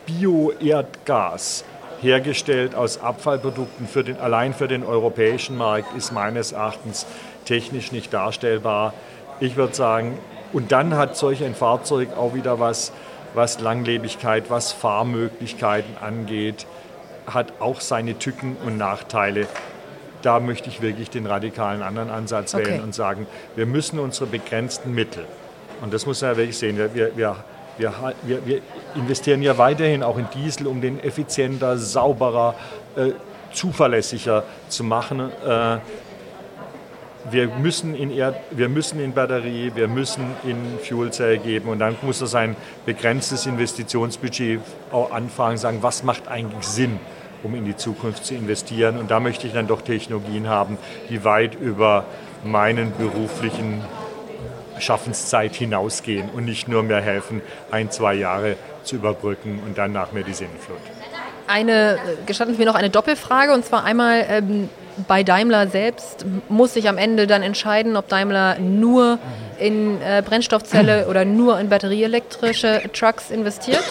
Bioerdgas 0.08 1.64
hergestellt 2.04 2.76
aus 2.76 3.02
Abfallprodukten 3.02 3.88
für 3.88 4.04
den, 4.04 4.20
allein 4.20 4.54
für 4.54 4.68
den 4.68 4.84
europäischen 4.84 5.58
Markt 5.58 5.96
ist 5.96 6.12
meines 6.12 6.52
Erachtens 6.52 7.06
technisch 7.46 7.92
nicht 7.92 8.14
darstellbar. 8.14 8.94
Ich 9.40 9.56
würde 9.56 9.74
sagen, 9.74 10.18
und 10.52 10.72
dann 10.72 10.96
hat 10.96 11.18
solch 11.18 11.44
ein 11.44 11.56
Fahrzeug 11.56 12.10
auch 12.16 12.36
wieder 12.36 12.60
was, 12.60 12.92
was 13.34 13.60
Langlebigkeit, 13.60 14.50
was 14.50 14.72
Fahrmöglichkeiten 14.72 15.98
angeht, 16.00 16.68
hat 17.26 17.54
auch 17.60 17.82
seine 17.82 18.20
Tücken 18.20 18.58
und 18.66 18.78
Nachteile. 18.78 19.48
Da 20.22 20.40
möchte 20.40 20.70
ich 20.70 20.82
wirklich 20.82 21.10
den 21.10 21.26
radikalen 21.26 21.82
anderen 21.82 22.10
Ansatz 22.10 22.54
wählen 22.54 22.82
und 22.82 22.94
sagen, 22.94 23.26
wir 23.56 23.66
müssen 23.66 24.00
unsere 24.00 24.28
begrenzten 24.28 24.94
Mittel, 24.94 25.26
und 25.82 25.94
das 25.94 26.06
muss 26.06 26.22
man 26.22 26.32
ja 26.32 26.38
wirklich 26.38 26.58
sehen, 26.58 26.78
wir, 26.78 26.94
wir, 26.94 27.36
wir, 27.78 27.94
wir, 28.24 28.46
wir 28.46 28.62
investieren 28.96 29.42
ja 29.42 29.58
weiterhin 29.58 30.04
auch 30.04 30.18
in 30.18 30.28
Diesel, 30.36 30.68
um 30.68 30.82
den 30.82 31.00
effizienter, 31.04 31.78
sauberer, 31.78 32.56
äh, 32.96 33.12
zuverlässiger 33.52 34.44
zu 34.70 34.84
machen. 34.84 35.32
Äh, 35.46 35.78
wir 37.32 37.48
müssen, 37.48 37.96
in 37.96 38.12
Erd, 38.12 38.36
wir 38.52 38.68
müssen 38.68 39.00
in 39.00 39.14
Batterie, 39.14 39.72
wir 39.76 39.88
müssen 39.88 40.26
in 40.44 40.58
Fuel 40.80 41.12
Cell 41.12 41.38
geben 41.38 41.70
und 41.70 41.80
dann 41.80 41.96
muss 42.02 42.20
das 42.20 42.36
ein 42.36 42.56
begrenztes 42.86 43.46
Investitionsbudget 43.46 44.60
auch 44.92 45.12
anfangen, 45.12 45.58
sagen, 45.58 45.78
was 45.82 46.04
macht 46.04 46.28
eigentlich 46.28 46.66
Sinn, 46.66 47.00
um 47.42 47.56
in 47.56 47.66
die 47.66 47.78
Zukunft 47.78 48.26
zu 48.26 48.36
investieren. 48.36 48.98
Und 48.98 49.10
da 49.10 49.22
möchte 49.22 49.48
ich 49.48 49.54
dann 49.54 49.68
doch 49.68 49.82
Technologien 49.82 50.50
haben, 50.50 50.78
die 51.10 51.24
weit 51.24 51.56
über 51.56 52.04
meinen 52.44 52.92
beruflichen 52.98 53.82
Schaffenszeit 54.84 55.56
hinausgehen 55.56 56.30
und 56.30 56.46
nicht 56.46 56.68
nur 56.68 56.84
mehr 56.84 57.02
helfen, 57.02 57.42
ein, 57.72 57.90
zwei 57.92 58.14
Jahre 58.14 58.56
zu 58.84 58.96
überbrücken 58.96 59.62
und 59.66 59.78
dann 59.78 59.94
nach 59.94 60.12
mir 60.12 60.24
die 60.24 60.34
Sinnflut. 60.34 60.78
Eine, 61.48 61.98
gestatten 62.26 62.54
Sie 62.54 62.60
mir 62.60 62.66
noch 62.66 62.76
eine 62.76 62.90
Doppelfrage 62.90 63.54
und 63.54 63.66
zwar 63.66 63.84
einmal, 63.84 64.26
ähm, 64.30 64.70
bei 65.08 65.24
Daimler 65.24 65.68
selbst 65.68 66.26
muss 66.50 66.74
sich 66.76 66.88
am 66.88 66.98
Ende 66.98 67.26
dann 67.26 67.42
entscheiden, 67.42 67.96
ob 67.98 68.08
Daimler 68.10 68.60
nur 68.60 69.18
in 69.58 70.02
äh, 70.02 70.22
Brennstoffzelle 70.24 71.08
oder 71.08 71.26
nur 71.26 71.60
in 71.60 71.70
batterieelektrische 71.70 72.82
Trucks 72.94 73.32
investiert. 73.32 73.84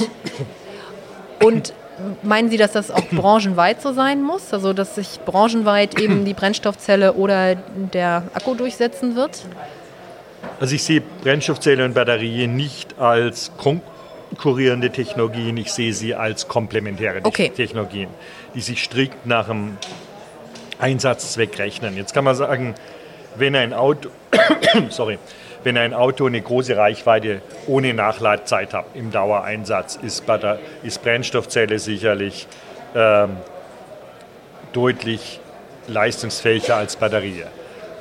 Und 1.43 1.75
meinen 2.23 2.51
Sie, 2.51 2.57
dass 2.57 2.73
das 2.73 2.91
auch 2.91 3.05
branchenweit 3.11 3.83
so 3.83 3.93
sein 3.93 4.23
muss? 4.23 4.53
Also, 4.53 4.73
dass 4.73 4.95
sich 4.95 5.21
branchenweit 5.25 6.01
eben 6.01 6.25
die 6.25 6.35
Brennstoffzelle 6.35 7.15
oder 7.15 7.57
der 7.57 8.25
Akku 8.35 8.55
durchsetzen 8.55 9.17
wird? 9.17 9.43
Also, 10.61 10.75
ich 10.75 10.83
sehe 10.83 11.01
Brennstoffzelle 11.01 11.85
und 11.85 11.95
Batterie 11.95 12.47
nicht 12.47 12.99
als 12.99 13.53
konkurrierende 13.57 14.91
Technologien, 14.91 15.57
ich 15.57 15.73
sehe 15.73 15.93
sie 15.93 16.15
als 16.15 16.49
komplementäre 16.49 17.21
okay. 17.25 17.51
Technologien, 17.51 18.09
die 18.55 18.61
sich 18.61 18.83
strikt 18.83 19.27
nach 19.27 19.49
dem 19.49 19.77
Einsatzzweck 20.79 21.59
rechnen. 21.59 21.97
Jetzt 21.97 22.15
kann 22.15 22.25
man 22.25 22.35
sagen, 22.35 22.75
wenn 23.37 23.57
ein 23.57 23.73
Auto, 23.73 24.11
sorry, 24.91 25.19
wenn 25.65 25.77
ein 25.77 25.95
Auto 25.95 26.27
eine 26.27 26.41
große 26.41 26.77
Reichweite 26.77 27.41
ohne 27.67 27.95
Nachladzeit 27.95 28.75
hat 28.75 28.87
im 28.95 29.11
Dauereinsatz, 29.11 29.97
ist, 29.97 30.27
bei 30.27 30.39
der, 30.39 30.59
ist 30.83 31.03
Brennstoffzelle 31.03 31.79
sicherlich 31.79 32.49
ähm, 32.95 33.37
deutlich 34.73 35.41
leistungsfähiger 35.87 36.77
als 36.77 36.97
Batterie. 36.97 37.45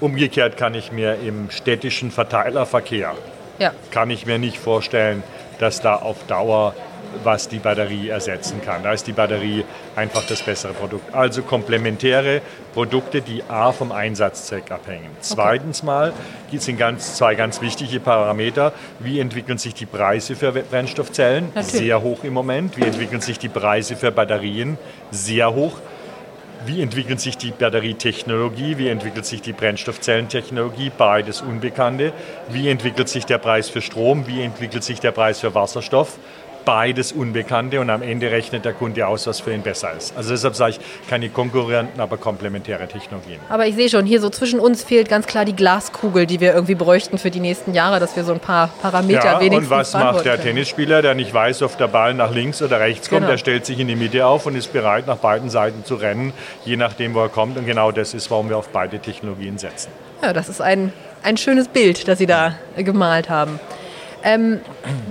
Umgekehrt 0.02 0.58
kann 0.58 0.74
ich 0.74 0.92
mir 0.92 1.16
im 1.26 1.50
städtischen 1.50 2.12
Verteilerverkehr 2.12 3.16
ja. 3.60 3.72
kann 3.92 4.10
ich 4.10 4.26
mir 4.26 4.40
nicht 4.40 4.58
vorstellen, 4.58 5.24
dass 5.60 5.80
da 5.80 5.96
auf 5.96 6.26
Dauer 6.28 6.74
was 7.24 7.50
die 7.50 7.60
Batterie 7.60 8.10
ersetzen 8.10 8.62
kann. 8.64 8.84
Da 8.84 8.94
ist 8.94 9.06
die 9.06 9.12
Batterie 9.12 9.66
einfach 9.96 10.24
das 10.28 10.42
bessere 10.42 10.74
Produkt. 10.74 11.14
Also 11.14 11.42
komplementäre 11.42 12.42
Produkte, 12.74 13.22
die 13.22 13.44
A 13.50 13.72
vom 13.72 13.92
Einsatzzweck 13.92 14.72
abhängen. 14.72 15.10
Okay. 15.12 15.20
Zweitens 15.22 15.84
mal 15.84 16.14
gibt 16.50 16.68
es 16.68 16.78
ganz, 16.78 17.16
zwei 17.16 17.36
ganz 17.36 17.62
wichtige 17.62 18.00
Parameter. 18.00 18.74
Wie 19.00 19.20
entwickeln 19.20 19.58
sich 19.58 19.74
die 19.74 19.86
Preise 19.86 20.36
für 20.36 20.52
Brennstoffzellen? 20.52 21.50
Natürlich. 21.54 21.72
Sehr 21.72 22.02
hoch 22.02 22.24
im 22.24 22.34
Moment. 22.34 22.78
Wie 22.78 22.84
entwickeln 22.84 23.22
sich 23.22 23.38
die 23.38 23.50
Preise 23.50 23.96
für 23.96 24.12
Batterien? 24.12 24.78
Sehr 25.12 25.54
hoch. 25.54 25.80
Wie 26.64 26.84
entwickelt 26.84 27.20
sich 27.20 27.38
die 27.38 27.50
Batterietechnologie? 27.50 28.78
Wie 28.78 28.88
entwickelt 28.88 29.26
sich 29.26 29.42
die 29.42 29.52
Brennstoffzellentechnologie? 29.52 30.92
Beides 30.96 31.42
Unbekannte. 31.42 32.14
Wie 32.50 32.70
entwickelt 32.70 33.10
sich 33.10 33.26
der 33.26 33.40
Preis 33.40 33.68
für 33.68 33.82
Strom? 33.82 34.28
Wie 34.28 34.44
entwickelt 34.44 34.84
sich 34.84 35.00
der 35.00 35.12
Preis 35.12 35.40
für 35.40 35.56
Wasserstoff? 35.56 36.20
Beides 36.66 37.12
Unbekannte 37.12 37.80
und 37.80 37.90
am 37.90 38.02
Ende 38.02 38.32
rechnet 38.32 38.66
der 38.66 38.74
Kunde 38.74 39.08
aus, 39.08 39.28
was 39.28 39.40
für 39.40 39.54
ihn 39.54 39.62
besser 39.62 39.92
ist. 39.98 40.16
Also 40.16 40.32
deshalb 40.32 40.56
sage 40.56 40.72
ich, 40.72 41.10
keine 41.10 41.30
Konkurrenten, 41.30 42.00
aber 42.00 42.18
komplementäre 42.18 42.88
Technologien. 42.88 43.40
Aber 43.50 43.68
ich 43.68 43.76
sehe 43.76 43.90
schon, 43.90 44.06
hier 44.06 44.22
so 44.22 44.30
zwischen 44.30 44.60
uns 44.60 44.84
fehlt 44.84 45.10
ganz 45.10 45.28
klar 45.28 45.46
die 45.46 45.56
Glaskugel, 45.56 46.26
die 46.26 46.40
wir 46.40 46.54
irgendwie 46.54 46.76
bräuchten 46.76 47.18
für 47.18 47.32
die 47.32 47.40
nächsten 47.40 47.74
Jahre, 47.74 48.00
dass 48.00 48.16
wir 48.16 48.24
so 48.24 48.34
ein 48.34 48.40
paar 48.40 48.70
Parameter 48.82 49.26
ja, 49.26 49.40
wenigstens 49.40 49.72
Und 49.72 49.78
was 49.78 49.94
macht 49.94 50.26
der 50.26 50.34
können. 50.34 50.56
Tennisspieler, 50.56 51.02
der 51.02 51.16
nicht 51.16 51.34
weiß, 51.34 51.62
ob 51.64 51.78
der 51.78 51.88
Ball 51.88 52.14
nach 52.14 52.32
links 52.32 52.62
oder 52.62 52.80
rechts 52.80 53.10
kommt? 53.10 53.22
Genau. 53.22 53.32
Der 53.32 53.38
stellt 53.38 53.66
sich 53.66 53.80
in 53.80 53.88
die 53.88 53.96
Mitte 53.96 54.26
auf 54.26 54.46
und 54.46 54.56
ist 54.56 54.72
bereit, 54.74 55.08
nach 55.08 55.18
beiden 55.18 55.50
Seiten 55.50 55.84
zu 55.86 55.96
rennen, 55.96 56.34
je 56.66 56.78
nachdem, 56.78 57.14
wo 57.14 57.22
er 57.22 57.30
kommt. 57.30 57.58
Und 57.58 57.66
genau 57.66 57.92
das 57.92 58.14
ist, 58.14 58.30
warum 58.32 58.50
wir 58.50 58.58
auf 58.58 58.70
beide 58.70 59.00
Technologien 59.00 59.58
setzen. 59.58 59.90
Ja, 60.22 60.34
das 60.34 60.50
ist 60.50 60.62
ein, 60.62 60.94
ein 61.24 61.38
schönes 61.38 61.68
Bild, 61.68 62.08
das 62.08 62.20
Sie 62.20 62.28
da 62.28 62.56
gemalt 62.78 63.30
haben. 63.30 63.60
Ähm, 64.24 64.60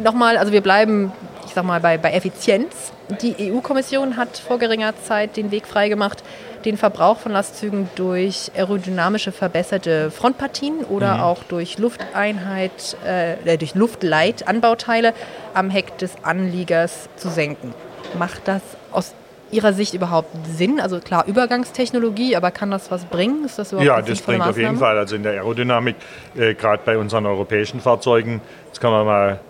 Nochmal, 0.02 0.36
also 0.36 0.52
wir 0.52 0.60
bleiben 0.60 1.12
ich 1.50 1.54
sag 1.54 1.64
mal, 1.64 1.80
bei, 1.80 1.98
bei 1.98 2.12
Effizienz. 2.12 2.92
Die 3.20 3.50
EU-Kommission 3.50 4.16
hat 4.16 4.38
vor 4.38 4.60
geringer 4.60 4.94
Zeit 5.02 5.36
den 5.36 5.50
Weg 5.50 5.66
freigemacht, 5.66 6.22
den 6.64 6.76
Verbrauch 6.76 7.18
von 7.18 7.32
Lastzügen 7.32 7.90
durch 7.96 8.52
aerodynamische 8.56 9.32
verbesserte 9.32 10.12
Frontpartien 10.12 10.84
oder 10.84 11.16
mhm. 11.16 11.22
auch 11.22 11.42
durch 11.42 11.76
Lufteinheit, 11.78 12.96
äh, 13.04 13.58
durch 13.58 13.74
Luftleitanbauteile 13.74 15.12
am 15.52 15.70
Heck 15.70 15.98
des 15.98 16.12
Anliegers 16.22 17.08
zu 17.16 17.28
senken. 17.28 17.74
Macht 18.16 18.46
das 18.46 18.62
aus 18.92 19.12
Ihrer 19.50 19.72
Sicht 19.72 19.94
überhaupt 19.94 20.28
Sinn? 20.46 20.78
Also 20.78 21.00
klar, 21.00 21.24
Übergangstechnologie, 21.26 22.36
aber 22.36 22.52
kann 22.52 22.70
das 22.70 22.92
was 22.92 23.06
bringen? 23.06 23.44
Ist 23.44 23.58
das 23.58 23.72
überhaupt 23.72 23.88
ja, 23.88 24.00
das 24.00 24.22
bringt 24.22 24.46
auf 24.46 24.56
jeden 24.56 24.76
Fall. 24.76 24.96
Also 24.96 25.16
in 25.16 25.24
der 25.24 25.32
Aerodynamik, 25.32 25.96
äh, 26.36 26.54
gerade 26.54 26.82
bei 26.84 26.96
unseren 26.96 27.26
europäischen 27.26 27.80
Fahrzeugen, 27.80 28.40
das 28.68 28.78
kann 28.78 28.92
man 28.92 29.04
mal 29.04 29.40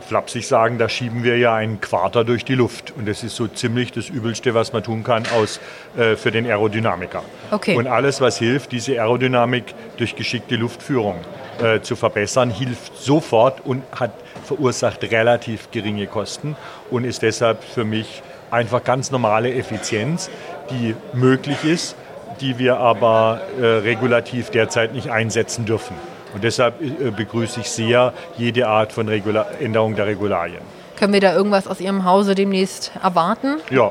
flapsig 0.00 0.46
sagen, 0.46 0.78
da 0.78 0.88
schieben 0.88 1.24
wir 1.24 1.38
ja 1.38 1.54
einen 1.54 1.80
Quater 1.80 2.24
durch 2.24 2.44
die 2.44 2.54
Luft. 2.54 2.92
Und 2.96 3.08
das 3.08 3.22
ist 3.22 3.36
so 3.36 3.46
ziemlich 3.46 3.92
das 3.92 4.08
Übelste, 4.08 4.54
was 4.54 4.72
man 4.72 4.82
tun 4.82 5.02
kann 5.02 5.24
aus, 5.34 5.60
äh, 5.96 6.16
für 6.16 6.30
den 6.30 6.46
Aerodynamiker. 6.46 7.22
Okay. 7.50 7.76
Und 7.76 7.86
alles, 7.86 8.20
was 8.20 8.38
hilft, 8.38 8.72
diese 8.72 9.00
Aerodynamik 9.00 9.74
durch 9.96 10.14
geschickte 10.16 10.56
Luftführung 10.56 11.16
äh, 11.62 11.80
zu 11.80 11.96
verbessern, 11.96 12.50
hilft 12.50 12.96
sofort 12.96 13.64
und 13.64 13.82
hat 13.92 14.12
verursacht 14.44 15.02
relativ 15.10 15.70
geringe 15.70 16.06
Kosten 16.06 16.56
und 16.90 17.04
ist 17.04 17.22
deshalb 17.22 17.62
für 17.62 17.84
mich 17.84 18.22
einfach 18.50 18.82
ganz 18.84 19.10
normale 19.10 19.52
Effizienz, 19.54 20.30
die 20.70 20.94
möglich 21.12 21.64
ist, 21.64 21.96
die 22.40 22.58
wir 22.58 22.78
aber 22.78 23.40
äh, 23.60 23.64
regulativ 23.64 24.50
derzeit 24.50 24.94
nicht 24.94 25.10
einsetzen 25.10 25.66
dürfen. 25.66 25.94
Und 26.34 26.44
deshalb 26.44 26.80
äh, 26.80 27.10
begrüße 27.10 27.60
ich 27.60 27.70
sehr 27.70 28.12
jede 28.36 28.66
Art 28.66 28.92
von 28.92 29.08
Regula 29.08 29.46
Änderung 29.60 29.96
der 29.96 30.06
Regularien. 30.06 30.62
Können 30.98 31.12
wir 31.12 31.20
da 31.20 31.34
irgendwas 31.34 31.66
aus 31.66 31.80
Ihrem 31.80 32.04
Hause 32.04 32.34
demnächst 32.34 32.92
erwarten? 33.02 33.56
Ja. 33.70 33.90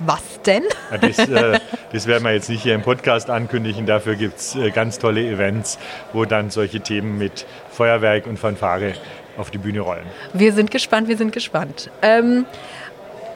Was 0.00 0.42
denn? 0.44 0.64
Das, 1.00 1.18
äh, 1.18 1.58
das, 1.92 2.06
werden 2.06 2.24
wir 2.24 2.32
jetzt 2.32 2.50
nicht 2.50 2.62
hier 2.62 2.74
im 2.74 2.82
Podcast 2.82 3.30
ankündigen. 3.30 3.86
Dafür 3.86 4.14
gibt 4.14 4.38
es 4.38 4.54
äh, 4.56 4.70
ganz 4.70 4.98
tolle 4.98 5.26
Events, 5.26 5.78
wo 6.12 6.24
dann 6.24 6.50
solche 6.50 6.80
Themen 6.80 7.16
mit 7.16 7.46
Feuerwerk 7.70 8.26
und 8.26 8.38
Fanfare 8.38 8.94
auf 9.38 9.50
die 9.50 9.58
Bühne 9.58 9.80
rollen. 9.80 10.04
Wir 10.34 10.52
sind 10.52 10.70
gespannt, 10.70 11.08
wir 11.08 11.16
sind 11.16 11.32
gespannt. 11.32 11.90
Ähm, 12.02 12.44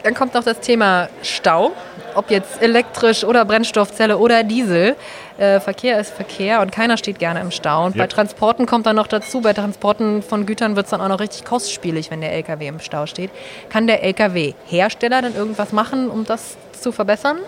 dann 0.04 0.12
kommt 0.12 0.34
noch 0.34 0.44
das 0.44 0.61
Thema 0.61 1.08
Stau, 1.23 1.73
ob 2.14 2.30
jetzt 2.30 2.61
elektrisch 2.61 3.25
oder 3.25 3.46
Brennstoffzelle 3.46 4.18
oder 4.18 4.44
Diesel. 4.44 4.96
Äh, 5.38 5.61
Verkehr 5.61 5.99
ist 5.99 6.12
Verkehr 6.12 6.61
und 6.61 6.70
keiner 6.70 6.99
steht 6.99 7.18
gerne 7.18 7.40
im 7.40 7.50
Stau. 7.50 7.87
Und 7.87 7.96
yep. 7.96 8.02
bei 8.02 8.06
Transporten 8.06 8.66
kommt 8.66 8.84
dann 8.84 8.96
noch 8.96 9.06
dazu, 9.06 9.40
bei 9.40 9.54
Transporten 9.54 10.23
von 10.23 10.44
Gütern 10.44 10.76
wird 10.76 10.84
es 10.87 10.90
dann 10.90 11.00
auch 11.00 11.08
noch 11.08 11.20
richtig 11.20 11.46
kostspielig, 11.46 12.11
wenn 12.11 12.20
der 12.20 12.32
LKW 12.32 12.68
im 12.68 12.80
Stau 12.80 13.06
steht. 13.06 13.30
Kann 13.70 13.87
der 13.87 14.02
LKW-Hersteller 14.02 15.23
dann 15.23 15.34
irgendwas 15.34 15.73
machen, 15.73 16.11
um 16.11 16.26
das 16.26 16.58
zu 16.78 16.92
verbessern? 16.92 17.38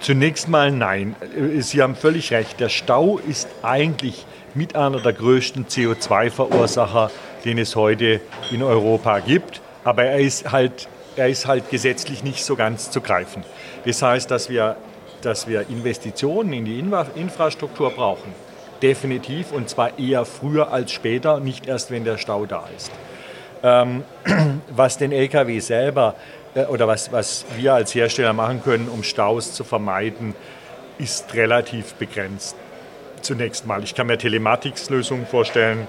Zunächst 0.00 0.48
mal 0.48 0.70
nein. 0.70 1.16
Sie 1.60 1.80
haben 1.80 1.96
völlig 1.96 2.30
recht. 2.30 2.60
Der 2.60 2.68
Stau 2.68 3.18
ist 3.26 3.48
eigentlich 3.62 4.26
mit 4.52 4.76
einer 4.76 5.00
der 5.00 5.14
größten 5.14 5.66
CO2-Verursacher, 5.66 7.10
den 7.46 7.56
es 7.56 7.74
heute 7.74 8.20
in 8.50 8.62
Europa 8.62 9.20
gibt. 9.20 9.62
Aber 9.82 10.04
er 10.04 10.20
ist 10.20 10.52
halt 10.52 10.88
er 11.16 11.28
ist 11.28 11.46
halt 11.46 11.70
gesetzlich 11.70 12.22
nicht 12.22 12.44
so 12.44 12.56
ganz 12.56 12.90
zu 12.90 13.00
greifen. 13.00 13.44
Das 13.84 14.02
heißt, 14.02 14.30
dass 14.30 14.48
wir, 14.48 14.76
dass 15.20 15.46
wir 15.46 15.68
Investitionen 15.68 16.52
in 16.52 16.64
die 16.64 16.78
Infrastruktur 17.14 17.90
brauchen. 17.90 18.34
Definitiv 18.80 19.52
und 19.52 19.68
zwar 19.68 19.98
eher 19.98 20.24
früher 20.24 20.72
als 20.72 20.92
später, 20.92 21.40
nicht 21.40 21.66
erst 21.66 21.90
wenn 21.90 22.04
der 22.04 22.18
Stau 22.18 22.46
da 22.46 22.68
ist. 22.76 22.90
Ähm, 23.62 24.02
was 24.70 24.98
den 24.98 25.12
Lkw 25.12 25.60
selber 25.60 26.16
äh, 26.54 26.64
oder 26.64 26.88
was, 26.88 27.12
was 27.12 27.44
wir 27.56 27.74
als 27.74 27.94
Hersteller 27.94 28.32
machen 28.32 28.62
können, 28.62 28.88
um 28.88 29.04
Staus 29.04 29.52
zu 29.54 29.62
vermeiden, 29.62 30.34
ist 30.98 31.34
relativ 31.34 31.94
begrenzt. 31.94 32.56
Zunächst 33.20 33.66
mal. 33.66 33.84
Ich 33.84 33.94
kann 33.94 34.08
mir 34.08 34.18
Telematics-Lösungen 34.18 35.26
vorstellen, 35.26 35.86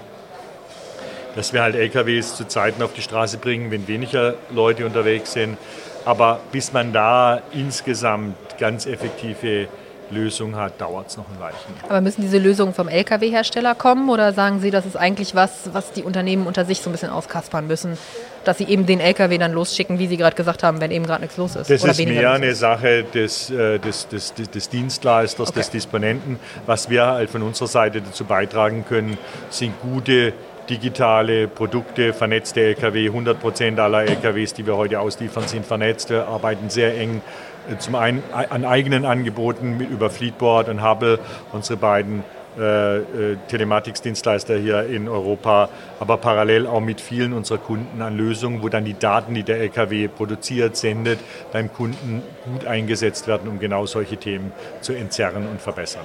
dass 1.36 1.52
wir 1.52 1.62
halt 1.62 1.74
LKWs 1.74 2.36
zu 2.36 2.46
Zeiten 2.46 2.82
auf 2.82 2.92
die 2.92 3.02
Straße 3.02 3.38
bringen, 3.38 3.70
wenn 3.70 3.88
weniger 3.88 4.34
Leute 4.50 4.86
unterwegs 4.86 5.32
sind. 5.32 5.58
Aber 6.04 6.40
bis 6.52 6.72
man 6.72 6.92
da 6.92 7.40
insgesamt 7.52 8.36
ganz 8.58 8.86
effektive 8.86 9.68
Lösung 10.10 10.54
hat, 10.56 10.80
dauert 10.80 11.08
es 11.08 11.16
noch 11.16 11.24
ein 11.28 11.40
Weilchen. 11.40 11.74
Aber 11.88 12.00
müssen 12.00 12.20
diese 12.22 12.38
Lösungen 12.38 12.74
vom 12.74 12.88
Lkw-Hersteller 12.88 13.74
kommen 13.74 14.10
oder 14.10 14.32
sagen 14.32 14.60
Sie, 14.60 14.70
das 14.70 14.86
ist 14.86 14.96
eigentlich 14.96 15.34
was, 15.34 15.70
was 15.72 15.92
die 15.92 16.02
Unternehmen 16.02 16.46
unter 16.46 16.64
sich 16.64 16.80
so 16.80 16.90
ein 16.90 16.92
bisschen 16.92 17.10
auskaspern 17.10 17.66
müssen? 17.66 17.98
Dass 18.44 18.58
sie 18.58 18.64
eben 18.64 18.84
den 18.84 19.00
Lkw 19.00 19.38
dann 19.38 19.52
losschicken, 19.52 19.98
wie 19.98 20.06
Sie 20.06 20.18
gerade 20.18 20.36
gesagt 20.36 20.62
haben, 20.62 20.80
wenn 20.80 20.90
eben 20.90 21.06
gerade 21.06 21.22
nichts 21.22 21.38
los 21.38 21.56
ist? 21.56 21.70
Das 21.70 21.82
oder 21.82 21.92
ist 21.92 22.04
mehr 22.04 22.32
eine 22.32 22.54
Sache 22.54 23.04
des, 23.04 23.48
äh, 23.48 23.78
des, 23.78 24.08
des, 24.08 24.34
des 24.34 24.68
Dienstleisters, 24.68 25.48
okay. 25.48 25.60
des 25.60 25.70
Disponenten. 25.70 26.38
Was 26.66 26.90
wir 26.90 27.06
halt 27.06 27.30
von 27.30 27.42
unserer 27.42 27.68
Seite 27.68 28.02
dazu 28.02 28.24
beitragen 28.24 28.84
können, 28.86 29.16
sind 29.48 29.72
gute 29.80 30.34
digitale 30.68 31.48
Produkte, 31.48 32.12
vernetzte 32.12 32.60
Lkw. 32.60 33.06
100 33.06 33.40
Prozent 33.40 33.80
aller 33.80 34.04
Lkws, 34.04 34.54
die 34.54 34.66
wir 34.66 34.76
heute 34.76 35.00
ausliefern, 35.00 35.46
sind 35.46 35.66
vernetzt. 35.66 36.10
Wir 36.10 36.26
arbeiten 36.26 36.70
sehr 36.70 36.98
eng 36.98 37.22
äh, 37.70 37.78
zum 37.78 37.94
einen 37.94 38.22
an 38.32 38.64
eigenen 38.64 39.04
Angeboten 39.04 39.78
mit, 39.78 39.90
über 39.90 40.10
Fleetboard 40.10 40.68
und 40.68 40.82
Hubble, 40.82 41.18
unsere 41.52 41.78
beiden 41.78 42.24
äh, 42.56 42.98
äh, 42.98 43.36
Telematics-Dienstleister 43.48 44.56
hier 44.56 44.84
in 44.84 45.08
Europa, 45.08 45.68
aber 45.98 46.18
parallel 46.18 46.68
auch 46.68 46.80
mit 46.80 47.00
vielen 47.00 47.32
unserer 47.32 47.58
Kunden 47.58 48.00
an 48.00 48.16
Lösungen, 48.16 48.62
wo 48.62 48.68
dann 48.68 48.84
die 48.84 48.96
Daten, 48.96 49.34
die 49.34 49.42
der 49.42 49.58
LKW 49.58 50.06
produziert, 50.06 50.76
sendet, 50.76 51.18
beim 51.52 51.72
Kunden 51.72 52.22
gut 52.44 52.64
eingesetzt 52.64 53.26
werden, 53.26 53.48
um 53.48 53.58
genau 53.58 53.86
solche 53.86 54.18
Themen 54.18 54.52
zu 54.80 54.92
entzerren 54.92 55.48
und 55.48 55.60
verbessern. 55.60 56.04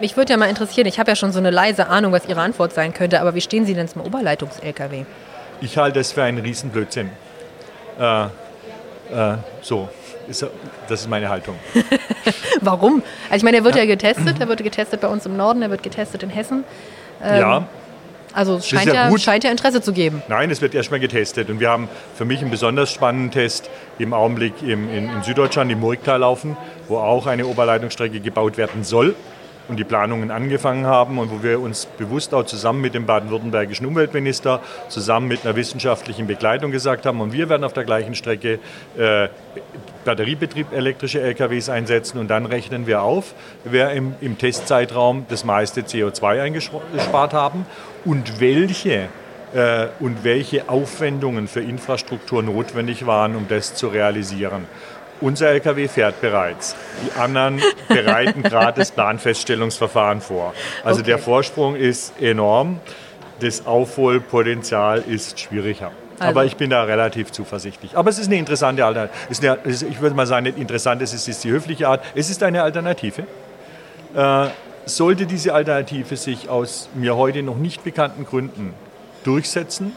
Mich 0.00 0.16
würde 0.16 0.32
ja 0.32 0.36
mal 0.36 0.48
interessieren, 0.48 0.86
ich 0.86 1.00
habe 1.00 1.10
ja 1.10 1.16
schon 1.16 1.32
so 1.32 1.38
eine 1.38 1.50
leise 1.50 1.88
Ahnung, 1.88 2.12
was 2.12 2.26
Ihre 2.26 2.40
Antwort 2.40 2.72
sein 2.72 2.94
könnte, 2.94 3.20
aber 3.20 3.34
wie 3.34 3.40
stehen 3.40 3.66
Sie 3.66 3.74
denn 3.74 3.88
zum 3.88 4.02
Oberleitungs-LKW? 4.02 5.04
Ich 5.60 5.76
halte 5.76 5.98
es 5.98 6.12
für 6.12 6.22
einen 6.22 6.38
Riesenblödsinn. 6.38 7.10
Äh, 7.98 8.24
äh, 8.24 8.28
so, 9.60 9.88
das 10.28 10.42
ist 11.00 11.08
meine 11.08 11.28
Haltung. 11.28 11.56
Warum? 12.60 13.02
Also 13.24 13.36
ich 13.38 13.42
meine, 13.42 13.56
er 13.56 13.64
wird 13.64 13.74
ja. 13.74 13.82
ja. 13.82 13.86
getestet, 13.86 14.36
er 14.38 14.48
wird 14.48 14.62
getestet 14.62 15.00
bei 15.00 15.08
uns 15.08 15.26
im 15.26 15.36
Norden, 15.36 15.62
er 15.62 15.70
wird 15.70 15.82
getestet 15.82 16.22
in 16.22 16.30
Hessen. 16.30 16.62
Ähm, 17.20 17.40
ja. 17.40 17.68
Also 18.34 18.56
es 18.56 18.68
scheint 18.68 18.86
ja, 18.86 19.10
ja, 19.10 19.18
scheint 19.18 19.42
ja 19.42 19.50
Interesse 19.50 19.80
zu 19.80 19.92
geben. 19.92 20.22
Nein, 20.28 20.50
es 20.50 20.60
wird 20.60 20.74
erstmal 20.74 21.00
getestet. 21.00 21.50
Und 21.50 21.58
wir 21.58 21.70
haben 21.70 21.88
für 22.14 22.24
mich 22.24 22.40
einen 22.40 22.50
besonders 22.50 22.92
spannenden 22.92 23.32
Test 23.32 23.68
im 23.98 24.12
Augenblick 24.12 24.62
im, 24.62 24.88
in, 24.90 25.10
in 25.10 25.22
Süddeutschland, 25.24 25.72
im 25.72 25.80
Murgtal 25.80 26.20
laufen, 26.20 26.56
wo 26.86 26.98
auch 26.98 27.26
eine 27.26 27.46
Oberleitungsstrecke 27.46 28.20
gebaut 28.20 28.58
werden 28.58 28.84
soll 28.84 29.16
und 29.68 29.78
die 29.78 29.84
Planungen 29.84 30.30
angefangen 30.30 30.86
haben 30.86 31.18
und 31.18 31.30
wo 31.30 31.42
wir 31.42 31.60
uns 31.60 31.86
bewusst 31.86 32.34
auch 32.34 32.44
zusammen 32.44 32.80
mit 32.80 32.94
dem 32.94 33.06
baden-württembergischen 33.06 33.86
Umweltminister, 33.86 34.60
zusammen 34.88 35.28
mit 35.28 35.44
einer 35.44 35.56
wissenschaftlichen 35.56 36.26
Begleitung 36.26 36.70
gesagt 36.70 37.06
haben, 37.06 37.20
und 37.20 37.32
wir 37.32 37.48
werden 37.48 37.64
auf 37.64 37.72
der 37.72 37.84
gleichen 37.84 38.14
Strecke 38.14 38.58
äh, 38.96 39.28
Batteriebetrieb 40.04 40.72
elektrische 40.72 41.20
LKWs 41.20 41.68
einsetzen 41.68 42.18
und 42.18 42.28
dann 42.28 42.46
rechnen 42.46 42.86
wir 42.86 43.02
auf, 43.02 43.34
wer 43.64 43.92
im, 43.92 44.14
im 44.20 44.38
Testzeitraum 44.38 45.26
das 45.28 45.44
meiste 45.44 45.82
CO2 45.82 46.40
eingespart 46.40 47.34
haben 47.34 47.66
und 48.04 48.40
welche 48.40 49.08
äh, 49.54 49.88
und 50.00 50.24
welche 50.24 50.68
Aufwendungen 50.68 51.48
für 51.48 51.60
Infrastruktur 51.60 52.42
notwendig 52.42 53.06
waren, 53.06 53.34
um 53.34 53.48
das 53.48 53.74
zu 53.74 53.88
realisieren. 53.88 54.66
Unser 55.20 55.48
LKW 55.48 55.88
fährt 55.88 56.20
bereits. 56.20 56.76
Die 57.04 57.18
anderen 57.18 57.60
bereiten 57.88 58.42
gerade 58.42 58.80
das 58.80 58.92
Planfeststellungsverfahren 58.92 60.20
vor. 60.20 60.54
Also 60.84 61.00
okay. 61.00 61.10
der 61.10 61.18
Vorsprung 61.18 61.76
ist 61.76 62.20
enorm. 62.20 62.80
Das 63.40 63.66
Aufholpotenzial 63.66 65.02
ist 65.06 65.38
schwieriger. 65.38 65.92
Also. 66.18 66.30
Aber 66.30 66.44
ich 66.44 66.56
bin 66.56 66.70
da 66.70 66.82
relativ 66.82 67.30
zuversichtlich. 67.30 67.96
Aber 67.96 68.10
es 68.10 68.18
ist 68.18 68.26
eine 68.26 68.36
interessante 68.36 68.84
Alternative. 68.84 69.58
Ich 69.88 70.00
würde 70.00 70.16
mal 70.16 70.26
sagen, 70.26 70.44
nicht 70.44 70.58
interessant, 70.58 71.00
es 71.02 71.12
ist 71.12 71.44
die 71.44 71.50
höfliche 71.50 71.88
Art. 71.88 72.04
Es 72.14 72.30
ist 72.30 72.42
eine 72.42 72.62
Alternative. 72.62 73.24
Äh, 74.14 74.48
sollte 74.84 75.26
diese 75.26 75.54
Alternative 75.54 76.16
sich 76.16 76.48
aus 76.48 76.88
mir 76.94 77.16
heute 77.16 77.42
noch 77.42 77.56
nicht 77.56 77.84
bekannten 77.84 78.24
Gründen 78.24 78.74
durchsetzen, 79.24 79.92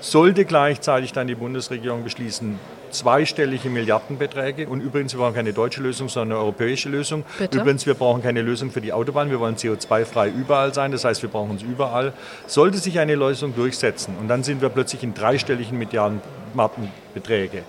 sollte 0.00 0.44
gleichzeitig 0.44 1.12
dann 1.12 1.26
die 1.26 1.36
Bundesregierung 1.36 2.02
beschließen, 2.02 2.58
zweistellige 2.92 3.68
Milliardenbeträge. 3.70 4.68
Und 4.68 4.80
übrigens, 4.80 5.14
wir 5.14 5.20
brauchen 5.20 5.34
keine 5.34 5.52
deutsche 5.52 5.80
Lösung, 5.80 6.08
sondern 6.08 6.36
eine 6.36 6.44
europäische 6.44 6.88
Lösung. 6.88 7.24
Bitte? 7.38 7.58
Übrigens, 7.58 7.86
wir 7.86 7.94
brauchen 7.94 8.22
keine 8.22 8.42
Lösung 8.42 8.70
für 8.70 8.80
die 8.80 8.92
Autobahn. 8.92 9.30
Wir 9.30 9.40
wollen 9.40 9.56
CO2-frei 9.56 10.28
überall 10.28 10.72
sein. 10.74 10.92
Das 10.92 11.04
heißt, 11.04 11.22
wir 11.22 11.30
brauchen 11.30 11.50
uns 11.50 11.62
überall. 11.62 12.12
Sollte 12.46 12.78
sich 12.78 12.98
eine 12.98 13.14
Lösung 13.14 13.54
durchsetzen 13.54 14.16
und 14.20 14.28
dann 14.28 14.42
sind 14.42 14.62
wir 14.62 14.68
plötzlich 14.68 15.02
in 15.02 15.14
dreistelligen 15.14 15.78
Milliardenbeträge, 15.78 17.62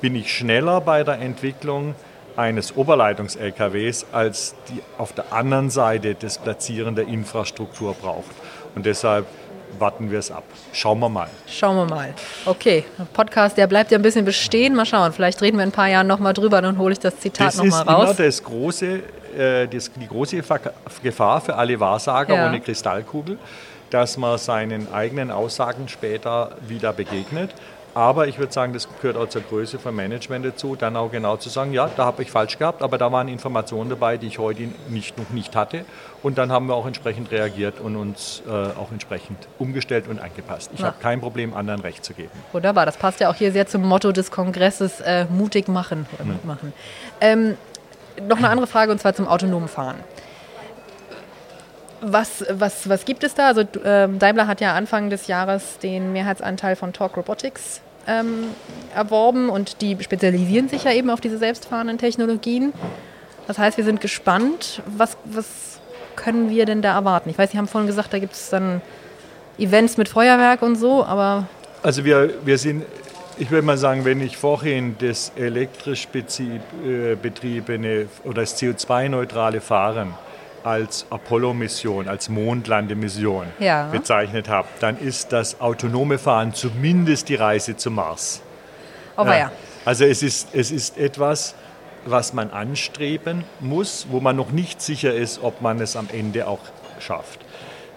bin 0.00 0.14
ich 0.14 0.32
schneller 0.32 0.80
bei 0.80 1.04
der 1.04 1.20
Entwicklung 1.20 1.94
eines 2.36 2.76
Oberleitungs-LKWs, 2.76 4.06
als 4.12 4.54
die 4.68 4.82
auf 4.98 5.12
der 5.12 5.32
anderen 5.32 5.70
Seite 5.70 6.14
das 6.14 6.38
Platzieren 6.38 6.94
der 6.94 7.08
Infrastruktur 7.08 7.94
braucht. 7.94 8.30
Und 8.74 8.84
deshalb 8.84 9.26
warten 9.80 10.10
wir 10.10 10.18
es 10.18 10.30
ab. 10.30 10.44
Schauen 10.72 10.98
wir 11.00 11.08
mal. 11.08 11.28
Schauen 11.46 11.76
wir 11.76 11.84
mal. 11.86 12.14
Okay, 12.44 12.84
Podcast, 13.12 13.56
der 13.56 13.66
bleibt 13.66 13.90
ja 13.90 13.98
ein 13.98 14.02
bisschen 14.02 14.24
bestehen. 14.24 14.74
Mal 14.74 14.86
schauen, 14.86 15.12
vielleicht 15.12 15.40
reden 15.42 15.56
wir 15.56 15.64
in 15.64 15.70
ein 15.70 15.72
paar 15.72 15.88
Jahren 15.88 16.06
nochmal 16.06 16.32
drüber, 16.32 16.60
dann 16.60 16.78
hole 16.78 16.92
ich 16.92 16.98
das 16.98 17.18
Zitat 17.18 17.56
nochmal 17.56 17.82
raus. 17.82 17.86
Das 17.86 18.10
ist 18.10 18.18
immer 18.18 18.26
das 18.26 18.42
große, 18.44 18.86
äh, 19.36 19.68
das, 19.68 19.90
die 19.94 20.06
große 20.06 20.42
Gefahr 21.02 21.40
für 21.40 21.54
alle 21.54 21.78
Wahrsager 21.78 22.34
ja. 22.34 22.48
ohne 22.48 22.60
Kristallkugel, 22.60 23.38
dass 23.90 24.16
man 24.16 24.38
seinen 24.38 24.92
eigenen 24.92 25.30
Aussagen 25.30 25.88
später 25.88 26.52
wieder 26.66 26.92
begegnet. 26.92 27.54
Aber 27.96 28.28
ich 28.28 28.38
würde 28.38 28.52
sagen, 28.52 28.74
das 28.74 28.86
gehört 29.00 29.16
auch 29.16 29.26
zur 29.26 29.40
Größe 29.40 29.78
von 29.78 29.96
Management 29.96 30.44
dazu, 30.44 30.76
dann 30.76 30.96
auch 30.96 31.10
genau 31.10 31.38
zu 31.38 31.48
sagen, 31.48 31.72
ja, 31.72 31.88
da 31.96 32.04
habe 32.04 32.22
ich 32.22 32.30
falsch 32.30 32.58
gehabt, 32.58 32.82
aber 32.82 32.98
da 32.98 33.10
waren 33.10 33.26
Informationen 33.26 33.88
dabei, 33.88 34.18
die 34.18 34.26
ich 34.26 34.38
heute 34.38 34.68
nicht, 34.90 35.16
noch 35.16 35.30
nicht 35.30 35.56
hatte. 35.56 35.86
Und 36.22 36.36
dann 36.36 36.52
haben 36.52 36.66
wir 36.66 36.74
auch 36.74 36.84
entsprechend 36.84 37.30
reagiert 37.30 37.80
und 37.80 37.96
uns 37.96 38.42
äh, 38.46 38.50
auch 38.50 38.92
entsprechend 38.92 39.48
umgestellt 39.58 40.08
und 40.08 40.18
angepasst. 40.18 40.72
Ich 40.74 40.82
habe 40.82 40.96
kein 41.00 41.22
Problem, 41.22 41.54
anderen 41.54 41.80
Recht 41.80 42.04
zu 42.04 42.12
geben. 42.12 42.28
Wunderbar, 42.52 42.84
das 42.84 42.98
passt 42.98 43.20
ja 43.20 43.30
auch 43.30 43.34
hier 43.34 43.50
sehr 43.50 43.66
zum 43.66 43.80
Motto 43.80 44.12
des 44.12 44.30
Kongresses, 44.30 45.00
äh, 45.00 45.24
mutig 45.30 45.66
machen. 45.66 46.04
Mhm. 46.22 46.38
machen. 46.46 46.74
Ähm, 47.22 47.56
noch 48.28 48.36
eine 48.36 48.50
andere 48.50 48.66
Frage 48.66 48.92
und 48.92 49.00
zwar 49.00 49.14
zum 49.14 49.26
autonomen 49.26 49.68
Fahren. 49.68 49.96
Was, 52.02 52.44
was, 52.50 52.90
was 52.90 53.06
gibt 53.06 53.24
es 53.24 53.32
da? 53.32 53.46
Also 53.46 53.62
äh, 53.62 54.06
Daimler 54.18 54.48
hat 54.48 54.60
ja 54.60 54.74
Anfang 54.74 55.08
des 55.08 55.28
Jahres 55.28 55.78
den 55.78 56.12
Mehrheitsanteil 56.12 56.76
von 56.76 56.92
Talk 56.92 57.16
Robotics 57.16 57.80
ähm, 58.06 58.44
erworben 58.94 59.48
und 59.48 59.80
die 59.80 59.96
spezialisieren 60.00 60.68
sich 60.68 60.84
ja 60.84 60.92
eben 60.92 61.10
auf 61.10 61.20
diese 61.20 61.38
selbstfahrenden 61.38 61.98
Technologien. 61.98 62.72
Das 63.46 63.58
heißt, 63.58 63.76
wir 63.76 63.84
sind 63.84 64.00
gespannt, 64.00 64.82
was, 64.86 65.16
was 65.24 65.46
können 66.16 66.50
wir 66.50 66.66
denn 66.66 66.82
da 66.82 66.94
erwarten? 66.94 67.30
Ich 67.30 67.38
weiß, 67.38 67.50
Sie 67.52 67.58
haben 67.58 67.68
vorhin 67.68 67.86
gesagt, 67.86 68.12
da 68.12 68.18
gibt 68.18 68.34
es 68.34 68.50
dann 68.50 68.80
Events 69.58 69.96
mit 69.96 70.08
Feuerwerk 70.08 70.62
und 70.62 70.76
so, 70.76 71.04
aber... 71.04 71.46
Also 71.82 72.04
wir, 72.04 72.34
wir 72.44 72.58
sind 72.58 72.84
ich 73.38 73.50
würde 73.50 73.66
mal 73.66 73.76
sagen, 73.76 74.04
wenn 74.04 74.20
ich 74.20 74.36
vorhin 74.36 74.96
das 74.98 75.30
elektrisch 75.36 76.08
betriebene 76.08 78.06
oder 78.24 78.42
das 78.42 78.60
CO2-neutrale 78.60 79.60
Fahren 79.60 80.14
als 80.66 81.06
Apollo-Mission, 81.10 82.08
als 82.08 82.28
Mondlandemission 82.28 83.46
ja. 83.60 83.88
bezeichnet 83.92 84.48
habe, 84.48 84.66
dann 84.80 84.98
ist 84.98 85.32
das 85.32 85.60
autonome 85.60 86.18
Fahren 86.18 86.54
zumindest 86.54 87.28
die 87.28 87.36
Reise 87.36 87.76
zum 87.76 87.94
Mars. 87.94 88.42
Oh, 89.16 89.24
ja. 89.24 89.52
Also 89.84 90.04
es 90.04 90.24
ist, 90.24 90.48
es 90.52 90.72
ist 90.72 90.98
etwas, 90.98 91.54
was 92.04 92.32
man 92.32 92.50
anstreben 92.50 93.44
muss, 93.60 94.08
wo 94.10 94.18
man 94.18 94.34
noch 94.34 94.50
nicht 94.50 94.82
sicher 94.82 95.14
ist, 95.14 95.40
ob 95.40 95.60
man 95.60 95.80
es 95.80 95.94
am 95.94 96.08
Ende 96.12 96.48
auch 96.48 96.58
schafft. 96.98 97.45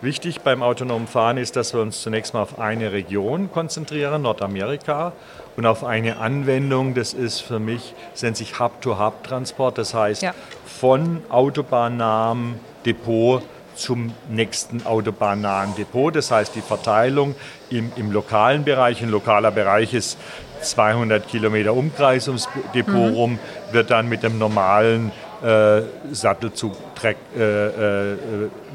Wichtig 0.02 0.42
beim 0.42 0.64
autonomen 0.64 1.08
Fahren 1.08 1.36
ist, 1.36 1.58
dass 1.58 1.74
wir 1.74 1.82
uns 1.82 2.02
zunächst 2.02 2.34
mal 2.34 2.42
auf 2.42 2.58
eine 2.58 2.94
Region 2.94 3.52
konzentrieren, 3.52 4.22
Nordamerika, 4.22 5.12
und 5.58 5.66
auf 5.66 5.84
eine 5.84 6.18
Anwendung, 6.20 6.94
das 6.94 7.14
ist 7.14 7.42
für 7.42 7.60
mich, 7.60 7.94
das 8.14 8.24
nennt 8.24 8.38
sich 8.38 8.62
Hub-to-Hub-Transport, 8.62 9.78
das 9.78 9.94
heißt 9.94 10.22
ja. 10.22 10.34
von 10.66 11.22
autobahnnahem 11.28 12.56
Depot 12.86 13.44
zum 13.76 14.14
nächsten 14.30 14.86
autobahnnahen 14.86 15.76
Depot. 15.76 16.16
Das 16.16 16.32
heißt, 16.32 16.56
die 16.56 16.62
Verteilung 16.62 17.36
im, 17.70 17.92
im 17.98 18.12
lokalen 18.12 18.64
Bereich, 18.64 19.02
ein 19.02 19.10
lokaler 19.10 19.52
Bereich 19.52 19.94
ist 19.94 20.18
200 20.62 21.28
Kilometer 21.28 21.74
Umkreis 21.74 22.28
ums 22.28 22.48
Depot 22.74 22.94
mhm. 22.94 23.16
rum, 23.16 23.40
wird 23.72 23.92
dann 23.92 24.08
mit 24.08 24.24
dem 24.24 24.38
normalen 24.38 25.12
äh, 25.43 25.82
Sattelzug, 26.12 26.75
äh, 27.04 27.12
äh, 27.39 28.17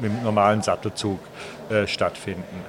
mit 0.01 0.11
dem 0.11 0.23
normalen 0.23 0.61
Sattelzug 0.61 1.19
äh, 1.69 1.87
stattfinden. 1.87 2.63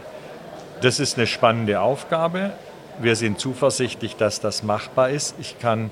Das 0.83 1.01
ist 1.01 1.17
eine 1.17 1.27
spannende 1.27 1.81
Aufgabe 1.81 2.53
wir 2.99 3.17
sind 3.17 3.39
zuversichtlich, 3.39 4.17
dass 4.17 4.41
das 4.41 4.63
machbar 4.63 5.11
ist. 5.11 5.35
Ich 5.41 5.59
kann, 5.59 5.91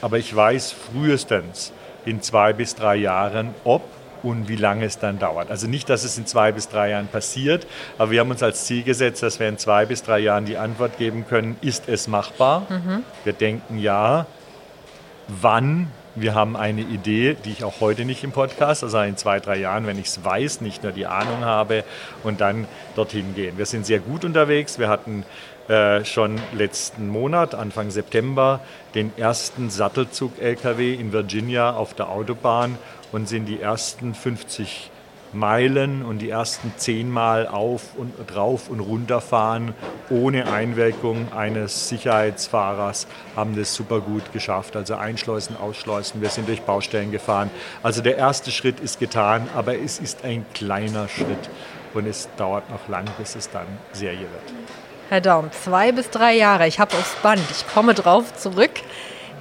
aber 0.00 0.18
ich 0.18 0.34
weiß 0.34 0.72
frühestens 0.72 1.72
in 2.04 2.22
zwei 2.22 2.52
bis 2.52 2.74
drei 2.74 2.96
Jahren, 2.96 3.54
ob 3.64 3.82
und 4.22 4.48
wie 4.48 4.56
lange 4.56 4.84
es 4.84 4.98
dann 4.98 5.18
dauert. 5.18 5.50
Also 5.50 5.68
nicht, 5.68 5.88
dass 5.88 6.02
es 6.02 6.18
in 6.18 6.26
zwei 6.26 6.50
bis 6.50 6.68
drei 6.68 6.90
Jahren 6.90 7.06
passiert, 7.06 7.66
aber 7.98 8.10
wir 8.10 8.20
haben 8.20 8.30
uns 8.30 8.42
als 8.42 8.64
Ziel 8.64 8.82
gesetzt, 8.82 9.22
dass 9.22 9.38
wir 9.38 9.48
in 9.48 9.58
zwei 9.58 9.86
bis 9.86 10.02
drei 10.02 10.18
Jahren 10.18 10.44
die 10.44 10.56
Antwort 10.56 10.98
geben 10.98 11.24
können, 11.28 11.56
ist 11.60 11.88
es 11.88 12.08
machbar? 12.08 12.66
Mhm. 12.68 13.04
Wir 13.24 13.32
denken 13.32 13.78
ja. 13.78 14.26
Wann? 15.28 15.92
Wir 16.20 16.34
haben 16.34 16.56
eine 16.56 16.80
Idee, 16.80 17.36
die 17.44 17.52
ich 17.52 17.64
auch 17.64 17.80
heute 17.80 18.04
nicht 18.04 18.24
im 18.24 18.32
Podcast, 18.32 18.82
also 18.82 18.98
in 19.00 19.16
zwei, 19.16 19.38
drei 19.40 19.56
Jahren, 19.56 19.86
wenn 19.86 19.98
ich 19.98 20.06
es 20.06 20.24
weiß, 20.24 20.60
nicht 20.60 20.82
nur 20.82 20.92
die 20.92 21.06
Ahnung 21.06 21.44
habe 21.44 21.84
und 22.24 22.40
dann 22.40 22.66
dorthin 22.96 23.34
gehen. 23.34 23.56
Wir 23.56 23.66
sind 23.66 23.86
sehr 23.86 24.00
gut 24.00 24.24
unterwegs. 24.24 24.78
Wir 24.78 24.88
hatten 24.88 25.24
äh, 25.68 26.04
schon 26.04 26.40
letzten 26.52 27.08
Monat, 27.08 27.54
Anfang 27.54 27.90
September, 27.90 28.60
den 28.94 29.12
ersten 29.16 29.70
Sattelzug-LKW 29.70 30.94
in 30.94 31.12
Virginia 31.12 31.72
auf 31.72 31.94
der 31.94 32.08
Autobahn 32.08 32.78
und 33.12 33.28
sind 33.28 33.46
die 33.46 33.60
ersten 33.60 34.14
50 34.14 34.90
Meilen 35.32 36.04
und 36.04 36.18
die 36.20 36.30
ersten 36.30 36.72
zehnmal 36.76 37.46
auf 37.46 37.94
und 37.96 38.12
drauf 38.26 38.68
und 38.68 38.80
runter 38.80 39.20
fahren 39.20 39.74
ohne 40.10 40.50
Einwirkung 40.50 41.28
eines 41.32 41.88
Sicherheitsfahrers 41.88 43.06
haben 43.36 43.56
das 43.56 43.74
super 43.74 44.00
gut 44.00 44.32
geschafft. 44.32 44.76
Also 44.76 44.94
einschleusen, 44.94 45.56
ausschleusen. 45.56 46.22
Wir 46.22 46.30
sind 46.30 46.48
durch 46.48 46.62
Baustellen 46.62 47.10
gefahren. 47.10 47.50
Also 47.82 48.02
der 48.02 48.16
erste 48.16 48.50
Schritt 48.50 48.80
ist 48.80 48.98
getan, 48.98 49.48
aber 49.54 49.78
es 49.78 49.98
ist 49.98 50.24
ein 50.24 50.46
kleiner 50.54 51.08
Schritt 51.08 51.50
und 51.94 52.06
es 52.06 52.28
dauert 52.36 52.70
noch 52.70 52.88
lang, 52.88 53.04
bis 53.18 53.36
es 53.36 53.50
dann 53.50 53.66
Serie 53.92 54.20
wird. 54.20 54.54
Herr 55.10 55.20
Daum, 55.20 55.50
zwei 55.52 55.92
bis 55.92 56.10
drei 56.10 56.34
Jahre. 56.34 56.66
Ich 56.66 56.80
habe 56.80 56.94
aufs 56.96 57.14
Band. 57.16 57.42
Ich 57.50 57.66
komme 57.72 57.94
drauf 57.94 58.34
zurück. 58.36 58.72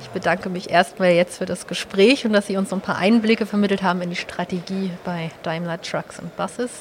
Ich 0.01 0.09
bedanke 0.09 0.49
mich 0.49 0.69
erstmal 0.69 1.11
jetzt 1.11 1.37
für 1.37 1.45
das 1.45 1.67
Gespräch 1.67 2.25
und 2.25 2.33
dass 2.33 2.47
Sie 2.47 2.57
uns 2.57 2.71
ein 2.71 2.81
paar 2.81 2.97
Einblicke 2.97 3.45
vermittelt 3.45 3.83
haben 3.83 4.01
in 4.01 4.09
die 4.09 4.15
Strategie 4.15 4.91
bei 5.03 5.31
Daimler 5.43 5.81
Trucks 5.81 6.19
und 6.19 6.35
Buses. 6.35 6.71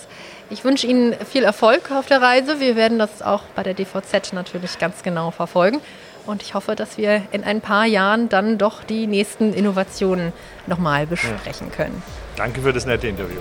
Ich 0.51 0.65
wünsche 0.65 0.87
Ihnen 0.87 1.15
viel 1.25 1.45
Erfolg 1.45 1.91
auf 1.91 2.07
der 2.07 2.23
Reise. 2.23 2.61
Wir 2.61 2.77
werden 2.77 2.99
das 2.99 3.23
auch 3.23 3.43
bei 3.55 3.63
der 3.63 3.75
DVZ 3.75 4.33
natürlich 4.33 4.79
ganz 4.79 5.03
genau 5.03 5.31
verfolgen. 5.31 5.81
Und 6.27 6.43
ich 6.43 6.55
hoffe, 6.55 6.75
dass 6.75 6.99
wir 6.99 7.23
in 7.31 7.45
ein 7.45 7.61
paar 7.61 7.87
Jahren 7.87 8.29
dann 8.29 8.59
doch 8.59 8.83
die 8.83 9.07
nächsten 9.07 9.53
Innovationen 9.53 10.33
nochmal 10.67 11.07
besprechen 11.07 11.71
können. 11.71 12.03
Danke 12.37 12.61
für 12.61 12.73
das 12.73 12.85
nette 12.85 13.07
Interview. 13.07 13.41